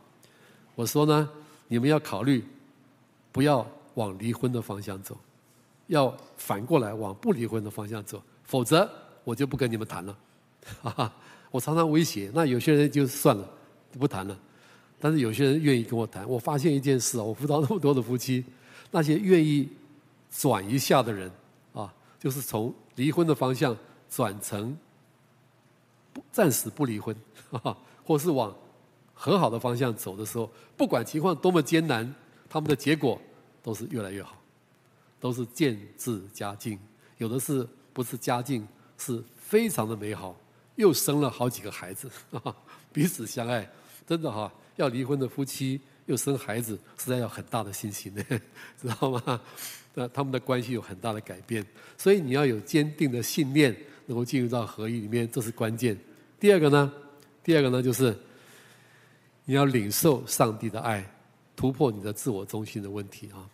[0.75, 1.29] 我说呢，
[1.69, 2.45] 你们要考虑，
[3.31, 5.17] 不要往离婚的方向走，
[5.89, 8.89] 要反过来往不离婚的方向走，否则。
[9.25, 10.19] 我就不跟你们谈了，
[10.83, 11.15] 哈哈，
[11.53, 13.49] 我常常威胁，那有些人就算了，
[13.97, 14.37] 不谈了。
[14.99, 16.29] 但是有些人愿意跟我谈。
[16.29, 18.45] 我发现一件事啊，我辅导那么多的夫妻，
[18.91, 19.69] 那些愿意
[20.29, 21.31] 转一下的人
[21.73, 23.77] 啊，就是从离婚的方向
[24.11, 24.77] 转成
[26.31, 27.15] 暂时不离婚，
[27.51, 28.55] 哈哈，或是往
[29.15, 32.15] 和好的方向走的时候，不管情况多么艰难，
[32.49, 33.21] 他们的结果
[33.63, 34.37] 都是越来越好，
[35.21, 36.79] 都是渐至佳境，
[37.19, 38.67] 有的是不是佳境？
[38.99, 40.37] 是非常的美好，
[40.77, 42.09] 又生了好几个孩子，
[42.93, 43.69] 彼此相爱，
[44.07, 48.23] 真的哈，要离婚的夫妻又生孩子，实在要很大的信心呢，
[48.81, 49.41] 知道吗？
[49.95, 51.67] 那他们的关系有很大的改变，
[51.99, 53.77] 所以你要有坚定的信念，
[54.13, 55.99] 能够进入到合一里面，这是关键。
[56.39, 56.93] 第二个呢，
[57.43, 58.15] 第二个呢，就是
[59.47, 61.03] 你要领受上帝的爱，
[61.57, 63.49] 突破你的自我中心的问题啊。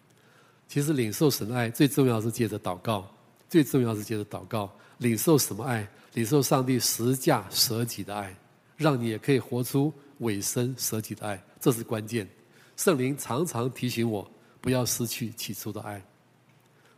[0.66, 3.08] 其实领受神的爱最重要是借着祷告。
[3.48, 5.88] 最重要是接着祷告，领受什么爱？
[6.14, 8.36] 领受上帝十架舍己的爱，
[8.76, 12.28] 让你也可以活出委身舍己的爱，这是关键。
[12.76, 14.28] 圣灵常常提醒我，
[14.60, 16.02] 不要失去起初的爱。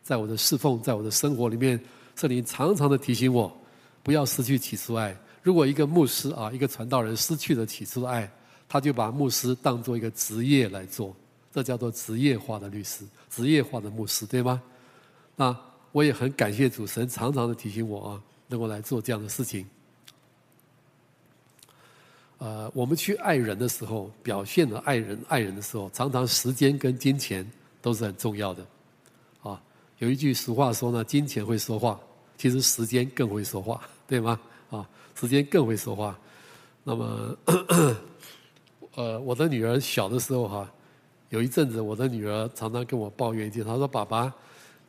[0.02, 1.78] 在我的侍奉，在我的生活里面，
[2.20, 3.50] 这里常常的提醒我，
[4.02, 5.16] 不要失去起初爱。
[5.42, 8.30] 如果一个牧师啊，一个传道人失去了起初爱，
[8.68, 11.16] 他就把牧师当做一个职业来做，
[11.50, 14.60] 这叫做职业化的律师，职业化的牧师，对吗？
[15.34, 15.56] 那
[15.92, 19.66] 我也很感谢主神，常常的提醒我啊，能够来做这样的事情。
[22.36, 27.50] 呃，我们去爱人的时候，表现了爱人爱人的时候，常常时间跟金钱
[27.80, 28.66] 都是很重要的。
[29.42, 29.58] 啊，
[30.00, 31.98] 有一句俗话说呢，金钱会说话，
[32.40, 33.78] 其实时间更会说话，
[34.08, 34.40] 对吗？
[34.70, 36.18] 啊，时间更会说话。
[36.82, 37.36] 那么。
[38.96, 40.68] 呃，我的女儿小的时候哈，
[41.28, 44.32] 有一阵子，我的女儿常常跟我抱怨一句，她说：“爸爸，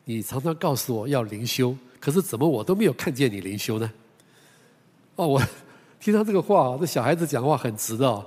[0.05, 3.91] 你常常告诉我要灵修，可是怎么我都没有看见你灵修呢？”
[5.17, 5.41] 哦，我
[5.99, 8.25] 听到这个话，这小孩子讲话很直的哦，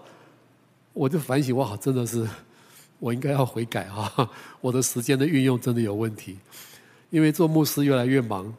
[0.93, 2.27] 我就反省，哇，真的是
[3.01, 4.31] 我应该要悔改啊！
[4.62, 6.39] 我的时间的运用真的有问题，
[7.11, 8.55] 因为做牧师越来越忙，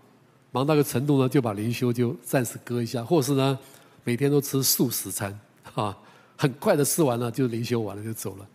[0.56, 3.60] 忙到个程度呢，就把灵修就暂时搁一下，或是呢，
[4.06, 5.38] 每天都吃素食餐
[5.74, 5.94] 啊。
[6.38, 8.48] 很快的吃完了，就灵修完了就走了。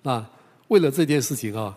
[0.00, 0.24] 那
[0.68, 1.76] 为了这件事情啊，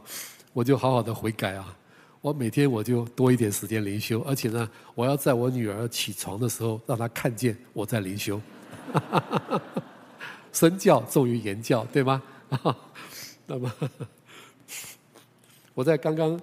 [0.53, 1.75] 我就好好的悔改啊。
[2.21, 8.39] 我每天我就多一点时间灵修，而且呢，我要在我女儿起床的时候，让她看见我在灵修。
[10.53, 12.21] 身教重于言教，对吗？
[13.47, 13.73] 那么
[15.73, 16.39] 我在刚刚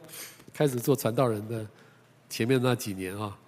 [0.52, 1.64] 开始做传道人的
[2.28, 3.38] 前面那几年啊，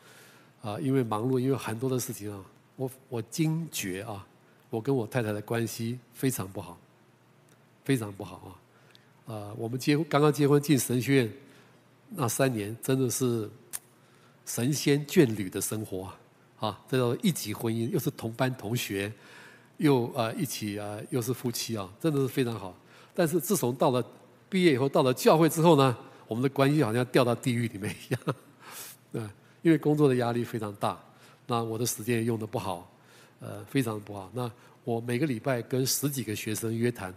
[0.62, 2.44] 啊，因为忙碌，因为很多的事情啊，
[2.76, 4.26] 我我惊觉啊。
[4.72, 6.78] 我跟我太太的关系非常不好，
[7.84, 8.56] 非常不好
[9.26, 9.34] 啊！
[9.34, 11.32] 啊，我们结刚刚结婚进神学院
[12.10, 13.50] 那三年，真的是
[14.46, 16.08] 神仙眷侣的生活
[16.60, 16.80] 啊！
[16.88, 19.12] 这种一级婚姻，又是同班同学，
[19.78, 22.72] 又啊一起啊，又是夫妻啊，真的是非常好。
[23.12, 24.00] 但是自从到了
[24.48, 28.20] 毕业以后，到了教会之后呢，我们的关系好像掉到地狱里面一样。
[29.12, 29.28] 嗯，
[29.62, 30.98] 因为工作的压力非常大，
[31.46, 32.90] 那我的时间也用的不好。
[33.40, 34.30] 呃，非常不好。
[34.34, 34.50] 那
[34.84, 37.14] 我每个礼拜跟十几个学生约谈，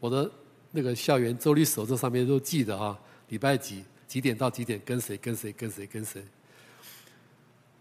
[0.00, 0.30] 我的
[0.70, 2.98] 那个校园周历手册上面都记得啊，
[3.28, 6.24] 礼拜几几点到几点跟谁跟谁跟谁跟谁。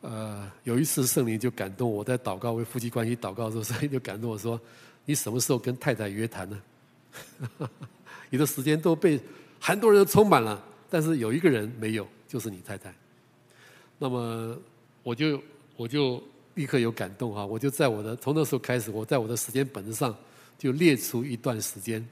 [0.02, 4.60] 呃，有一次圣灵就感动我在祷告为夫妻关系祷告的时候，圣灵就感动我说
[5.06, 6.62] ：“你什么时候跟太太约谈呢？”
[8.30, 9.20] 你的时间都被
[9.60, 12.94] 很多人都充满了，但是有一个人没有，就是你太太。
[14.02, 14.58] 那么
[15.04, 15.40] 我就
[15.78, 16.20] 我就。
[16.56, 20.14] 立刻有感动哈，我就在我的从那时候开始，我在我的时间本子上
[20.58, 22.06] 就列出一段时间，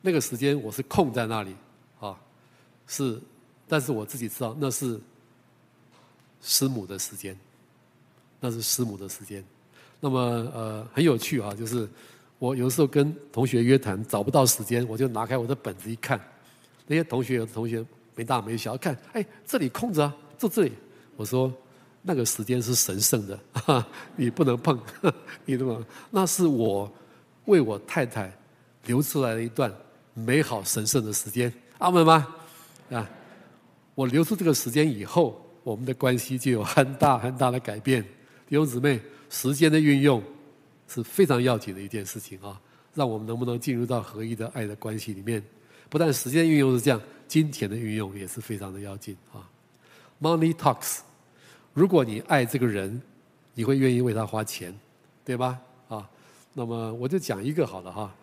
[0.00, 1.52] 那个时间我是空在那里
[1.98, 2.16] 啊，
[2.86, 3.20] 是，
[3.66, 5.00] 但是我自己知道那是
[6.40, 7.36] 师母的时间，
[8.38, 9.44] 那是师母的时间。
[9.98, 10.20] 那么
[10.54, 11.88] 呃很有趣啊，就是
[12.38, 16.20] 我有时候跟同学约谈找不到时间，我就拿开我的本子一看，
[16.86, 17.84] 那些同学有的同学
[18.14, 20.72] 没大没小，看哎这里空着啊，坐这里，
[21.20, 21.52] 我说。
[22.02, 23.38] 那个时间是神圣的，
[24.16, 24.80] 你不能碰，
[25.44, 25.86] 你懂吗？
[26.10, 26.90] 那是我
[27.44, 28.32] 为我太太
[28.86, 29.70] 留出来的一段
[30.14, 32.26] 美好神圣的时间，阿门吗？
[32.90, 33.06] 啊，
[33.94, 38.02] 我留出这个时间以后，我们的关系就有很大很大的改变。
[38.48, 38.98] 弟兄姊妹，
[39.28, 40.22] 时间的运用
[40.88, 42.58] 是非常要紧的一件事情啊！
[42.94, 45.42] 让我们能不能进入到合一的爱的关系里面？
[45.90, 46.98] 不但时间运用是这样，
[47.28, 49.44] 金钱的运用也是非常的要紧啊
[50.18, 51.00] ！Money talks。
[51.72, 53.00] 如果你爱这个人，
[53.54, 54.76] 你会愿意为他花钱，
[55.24, 55.58] 对吧？
[55.88, 56.08] 啊，
[56.52, 58.14] 那么我就讲一个好了哈。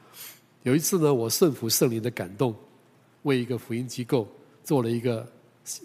[0.63, 2.53] 有一次呢，我顺服圣灵的感动，
[3.23, 4.27] 为一个福音机构
[4.63, 5.25] 做了一个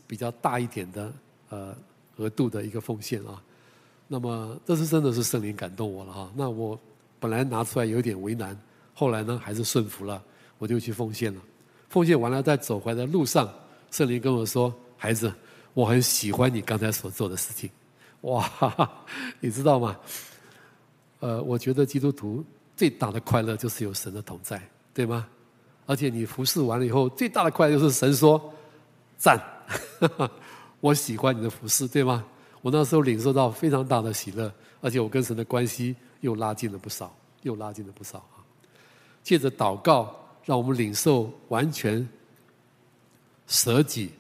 [0.07, 1.13] 比较大一点的
[1.51, 1.77] 呃
[2.17, 3.41] 额度的一个奉献啊。
[4.09, 6.33] 那么这是真的是圣灵感动我了哈。
[6.35, 6.79] 那我
[7.21, 8.59] 本来拿出来有点为难，
[8.93, 10.21] 后来呢还是顺服了，
[10.59, 11.41] 我就去奉献了。
[11.89, 13.49] 奉献完了，在走回来的路上，
[13.91, 15.33] 圣灵跟我说：“孩子。”
[15.75, 17.71] 我很喜欢你刚才所做的事情，
[18.23, 18.51] 哇，
[19.41, 19.97] 你知道吗？
[21.21, 22.45] 呃，我觉得基督徒
[22.77, 24.61] 最大的快乐就是有神的同在，
[24.93, 25.27] 对吗？
[25.87, 28.53] 而且你服侍完了以后，最大的快乐就是神说
[29.17, 29.41] 赞，
[30.81, 32.25] 我喜欢你的服侍，对吗？
[32.61, 37.13] 我那时候领受到非常大的喜乐，而且我跟神的关系又拉近了不少，
[37.43, 38.39] 又拉近了不少啊！
[39.23, 40.15] 借着祷告，
[40.45, 42.09] 让我们领受完全
[43.47, 44.13] 舍己。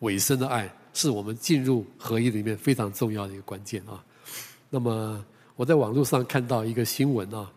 [0.00, 4.02] 尾声的爱是我们进入合一里面非常重要的一个关键啊。
[4.70, 5.24] 那么
[5.56, 7.52] 我在网络上看到一个新闻啊，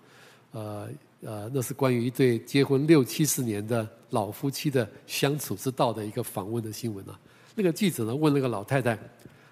[0.52, 0.88] 呃，
[1.22, 7.20] 呃，那是关于一对结婚六七十年的老夫妻的相处之道的一个访问的新闻啊。
[7.54, 8.98] 那个记者呢问那个老太太，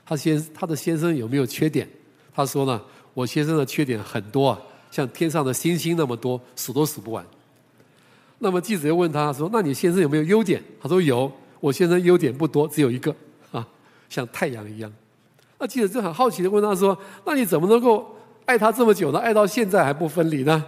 [0.05, 1.87] 她先她的先生有没有缺点？
[2.33, 2.81] 她说呢，
[3.13, 4.59] 我先生的缺点很多啊，
[4.89, 7.25] 像天上的星星那么多，数都数不完。
[8.37, 10.63] 那么记者又问他说，那你先生有没有优点？
[10.79, 11.29] 他说有，
[11.59, 13.15] 我先生优点不多，只有一个
[13.51, 13.67] 啊，
[14.09, 14.91] 像太阳一样。
[15.57, 19.19] 那记者就很好奇的问他说，那你怎么能够爱他这么久呢？
[19.19, 20.65] 爱到现在还不分离呢？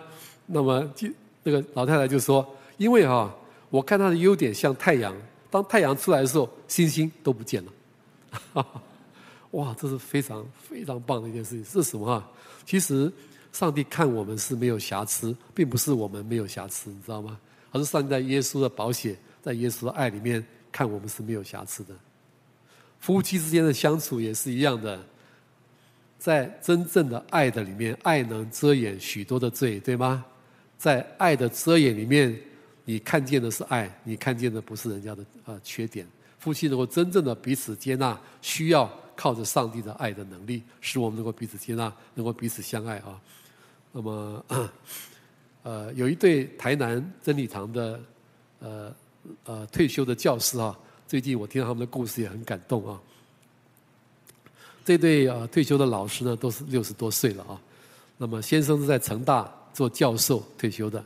[0.48, 1.08] 那么就，
[1.44, 2.46] 那个老太太就说
[2.78, 3.34] ：“因为哈，
[3.70, 5.16] 我看他的优点像太阳，
[5.50, 7.72] 当太阳出来的时候，星星都不见了。”
[8.54, 8.82] 哈哈，
[9.52, 11.64] 哇，这是非常非常棒的一件事情。
[11.64, 12.30] 是什么啊？
[12.66, 13.12] 其实，
[13.54, 17.38] 上帝看我们是没有瑕疵，并不是我们没有瑕疵，你知道吗？
[17.72, 21.94] 而是上帝在耶稣的宝血，在耶稣的爱里面看我们是没有瑕疵的。
[23.00, 25.04] 夫妻之间的相处也是一样的，
[26.20, 30.24] 在真正的爱的里面，爱能遮掩许多的罪，对吗？
[30.78, 32.40] 在爱的遮掩里面，
[32.86, 36.06] 你看见的是爱，你看见的不是人家的呃缺点。
[36.38, 43.20] 夫妻能够真正的彼此接纳，需要靠着上帝的爱的能力，使我们能够彼此接纳，能够彼此相爱啊。
[43.92, 44.46] 那么，
[45.64, 48.00] 呃，有一对台南真理堂的
[48.60, 48.96] 呃
[49.46, 53.00] 呃退休的教师啊，最近我听到他们的故事也很感动啊。
[54.84, 57.62] 这对呃退休的老师呢，都是六十多岁了啊。
[58.18, 59.52] 那么先生是在成大。
[59.74, 61.02] 做教授退休的，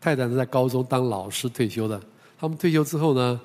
[0.00, 2.00] 太太呢在高中当老师退休的。
[2.38, 3.38] 他们退休之后呢，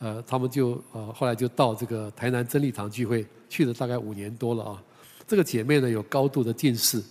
[0.00, 4.82] 呃，他们就呃后来就到这个台南真理堂聚会，去了大概五年多了啊。
[5.26, 7.02] 这个姐妹呢有高度的近视，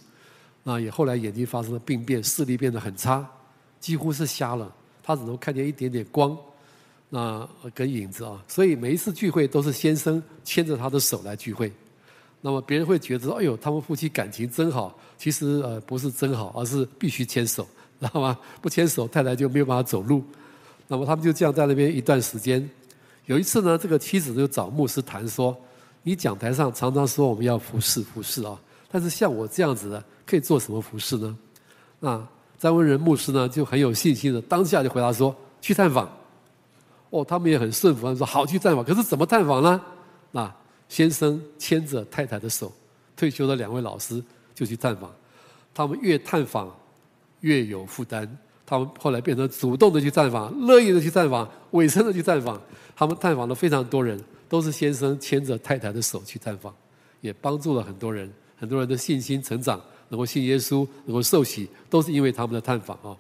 [0.64, 3.28] 啊，也后来眼睛发生了病变，视力变得很差，
[3.80, 4.72] 几乎是瞎了。
[5.02, 6.38] 她只能看见一点点光，
[7.10, 8.44] 那跟影子啊。
[8.48, 11.72] 所以每一次聚会都是先生牵着他的手来聚会。
[12.42, 17.68] 那么别人会觉得：“哎呦，他们夫妻感情真好。”其实呃不是真好，而是必须牵手，
[18.00, 18.38] 知道吗？
[18.62, 20.24] 不牵手，太太就没有办法走路。
[20.88, 22.70] 那么他们就这样在那边一段时间。
[23.26, 25.58] 有一次呢，这个妻子就找牧师谈说
[26.04, 28.58] ：“你讲台上常常说我们要服侍服侍啊，
[28.90, 31.36] 但是像我这样子的，可以做什么服侍呢？”
[32.00, 32.26] 那
[32.60, 36.10] 张文仁牧师呢就很有信心的当下就回答说：“去探访。”
[37.10, 39.82] 哦，他们也很顺服，他们说：“好，去探访。”可是怎么探访呢？
[40.32, 40.54] 那
[40.90, 42.72] 先生牵着太太的手，
[43.16, 45.12] 退休的两位老师就去探访。
[45.74, 46.76] 他们越探访
[47.42, 48.28] 越有负担，
[48.66, 52.62] 他们后来变成主动的去探访，乐意的去探访，委身的去探访。
[52.96, 56.74] 他们探访了非常多人，都是先生牵着太太的手去探访，
[57.22, 58.32] 也帮助了很多人。
[58.60, 59.80] 很多人的信心成长，
[60.10, 63.16] 能够信耶稣，能够受洗，都是因为他们的探访啊。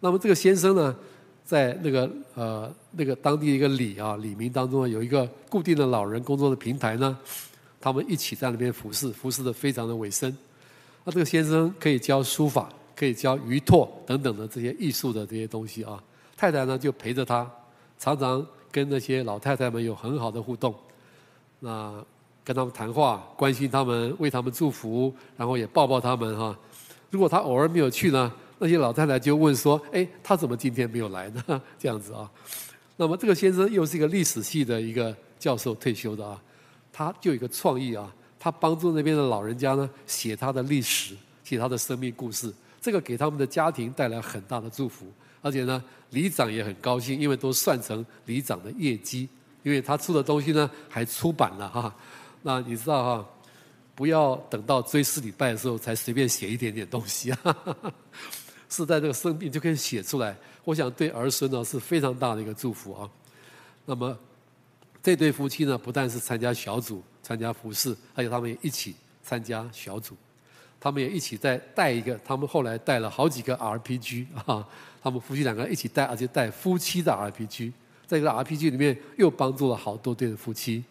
[0.00, 0.94] 那么这个先生呢？
[1.44, 7.16] 在那个呃那个当地一个里啊里民当中有一个固定的老人工作的平台呢，
[7.78, 10.34] 他们一起在那边服侍，服侍的非常的委身。
[11.04, 16.02] 那这个先生可以教书法，可以教鱼拓等等的这些艺术的这些东西啊。
[16.34, 17.48] 太太呢就陪着他，
[17.98, 20.74] 常常跟那些老太太们有很好的互动，
[21.60, 21.92] 那
[22.42, 26.58] 跟他们谈话，关心他们，为他们祝福，然后也抱抱他们哈。
[27.10, 28.32] 如果他偶尔没有去呢？
[28.58, 31.42] 那些老太太就问说：“哎，他怎么今天没有来呢？”
[31.78, 32.30] 这样子啊。
[32.96, 36.40] 那么这个先生又是一个历史系的一个教授退休的啊，
[36.92, 45.06] 他就有一个创意啊，他帮助那边的老人家呢写他的历史，写他的生命故事，这个给他们的家庭带来很大的祝福。
[45.42, 49.28] 而且呢，里长也很高兴，因为都算成里长的业绩，
[49.62, 51.94] 因为他出的东西呢还出版了哈。
[52.42, 53.28] 那你知道哈，
[53.94, 57.38] 不要等到追思礼拜的时候才随便写一点点东西啊。
[58.74, 63.08] 是在这个生病就可以写出来，我想对儿孙呢是非常大的一个祝福啊。
[63.86, 64.18] 那么
[65.00, 70.16] 这对夫妻呢，不但是参加小组、参加服侍，而且他们也一起参加小组，
[70.80, 74.66] 他们也一起在带一个，他们后来带了好几个 RPG 啊，
[75.00, 77.70] 他们夫妻两个一起带，而且带夫妻的 RPG，
[78.06, 80.82] 在这个 RPG 里面又帮助了好多对的夫妻。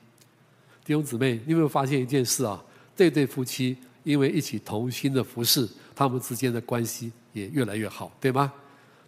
[0.85, 2.63] 弟兄姊妹，你有没有发现一件事啊？
[2.95, 7.11] 这对夫妻因为一起同心的服侍，他们之间的关系。
[7.33, 8.53] 也越来越好，对吗？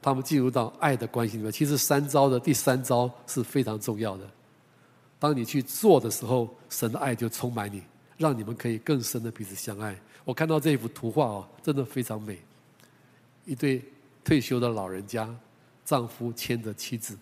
[0.02, 1.52] 他们进入到爱的关系里面。
[1.52, 4.28] 其实三招的第三招是非常重要的。
[5.20, 7.84] 当你去做的时候，神的爱就充满你，
[8.18, 9.96] 让你们可以更深的彼此相爱。
[10.24, 12.40] 我看到这幅图画哦，真的非常美。
[13.46, 13.84] 一对
[14.24, 15.30] 退休的老人家，
[15.86, 17.16] 丈夫牵着妻子，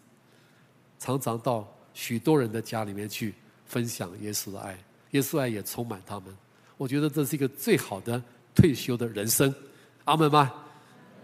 [0.97, 3.33] 常常到许多人的家里面去
[3.65, 4.77] 分享耶稣的爱，
[5.11, 6.33] 耶稣爱也充满他们。
[6.83, 8.21] 我觉得这是一个最好的
[8.53, 9.55] 退休的人生。
[10.03, 10.51] 阿门吗？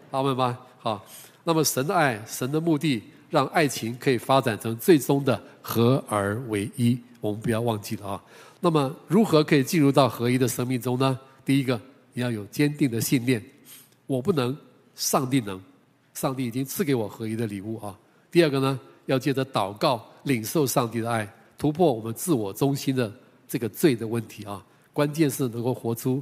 [0.10, 1.05] 阿门吧，好。
[1.43, 6.97] 那么神的爱，神的目的，让爱情可以发展成最终的合而为一。
[7.20, 8.24] 我们不要忘记了啊。
[8.62, 11.20] 那么如何可以进入到合一的生命中呢？
[11.43, 11.78] 第一个，
[12.14, 13.43] 你要有坚定的信念，
[14.07, 14.55] 我不能，
[14.95, 15.62] 上帝能。
[16.14, 17.93] 上帝已经赐给我合一的礼物啊。
[18.32, 23.12] 第二个呢，要借着祷告领受上帝的爱，突破我们自我中心的
[23.45, 24.64] 这个罪的问题啊。
[24.99, 26.21] 关键是能够活出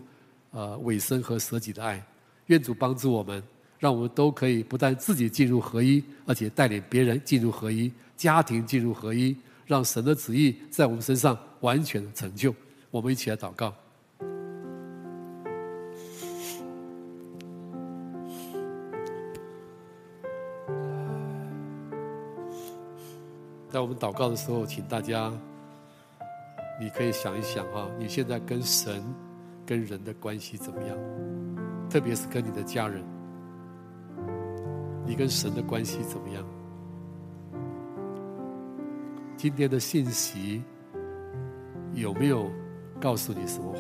[0.52, 2.00] 呃委身和舍己的爱。
[2.46, 3.42] 愿主帮助我们，
[3.80, 12.54] 让我们都可以不但自己进入合一，而且带领别人进入合一，家庭进入合一，让神的旨意在我们身上完全的成就。
[12.92, 13.74] 我们一起来祷告。
[23.72, 25.34] 在我们祷告的时候，请大家，
[26.80, 29.04] 你可以想一想哈，你现在跟神、
[29.66, 30.98] 跟人的关系怎么样？
[31.90, 33.04] 特别是跟你的家人，
[35.06, 36.44] 你跟神的关系怎么样？
[39.36, 40.64] 今天的信息
[41.94, 42.52] 有没有
[43.00, 43.74] 告诉你什么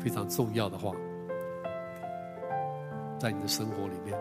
[0.00, 0.92] 非常重要的话？
[3.18, 4.18] 在你的生活里面？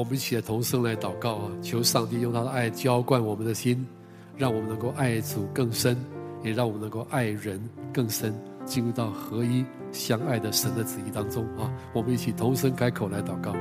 [0.00, 1.50] 我们一起来同声来祷告啊！
[1.60, 3.86] 求上帝用他的爱浇灌我们的心，
[4.34, 5.94] 让我们能够爱主更深，
[6.42, 7.60] 也让我们能够爱人
[7.92, 8.34] 更深，
[8.64, 11.70] 进入到合一相爱的神的旨意当中啊！
[11.92, 13.54] 我们一起同声开口来祷告。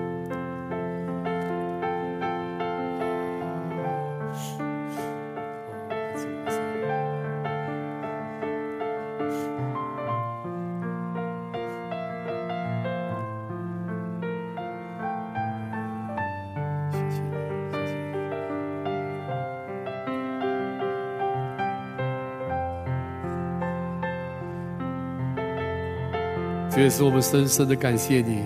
[26.79, 28.41] 这也是我们深深的感谢你。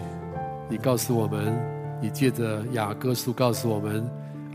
[0.67, 1.55] 你告诉我们，
[2.01, 4.03] 你借着雅歌书告诉我们，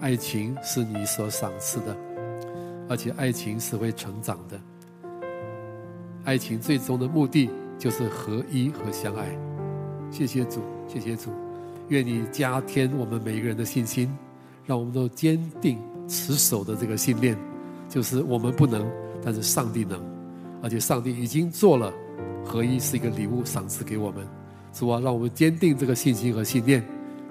[0.00, 1.96] 爱情是你所赏赐的，
[2.88, 4.60] 而且爱情是会成长的。
[6.24, 7.48] 爱情最终的目的
[7.78, 9.28] 就是合一和相爱。
[10.10, 11.30] 谢谢主，谢谢主。
[11.86, 14.12] 愿你加添我们每一个人的信心，
[14.66, 17.38] 让我们都坚定持守的这个信念，
[17.88, 18.84] 就是我们不能，
[19.24, 20.04] 但是上帝能，
[20.64, 21.92] 而且上帝已经做了。
[22.44, 24.26] 合一是一个礼物，赏赐给我们，
[24.72, 26.82] 主啊，让我们坚定这个信心和信念，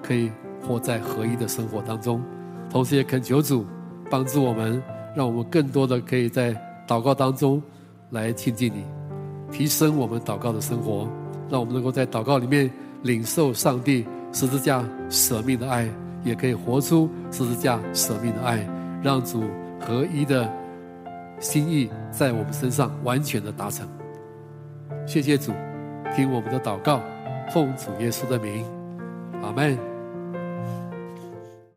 [0.02, 0.30] 可以
[0.66, 2.22] 活在合一的生活当中。
[2.70, 3.64] 同时，也恳求主
[4.10, 4.82] 帮助我们，
[5.16, 6.54] 让我们更多的可以在
[6.86, 7.62] 祷告当中
[8.10, 8.84] 来亲近你，
[9.50, 11.08] 提升我们祷告的生活，
[11.50, 12.70] 让我们能够在祷告里面
[13.02, 15.88] 领受上帝十字架舍命的爱，
[16.22, 18.64] 也可以活出十字架舍命的爱，
[19.02, 19.42] 让主
[19.80, 20.48] 合一的
[21.40, 23.88] 心意在我们身上完全的达成。
[25.08, 25.54] 谢谢主，
[26.14, 27.00] 听我们的祷告，
[27.50, 28.62] 奉主耶稣的名，
[29.42, 29.97] 阿门。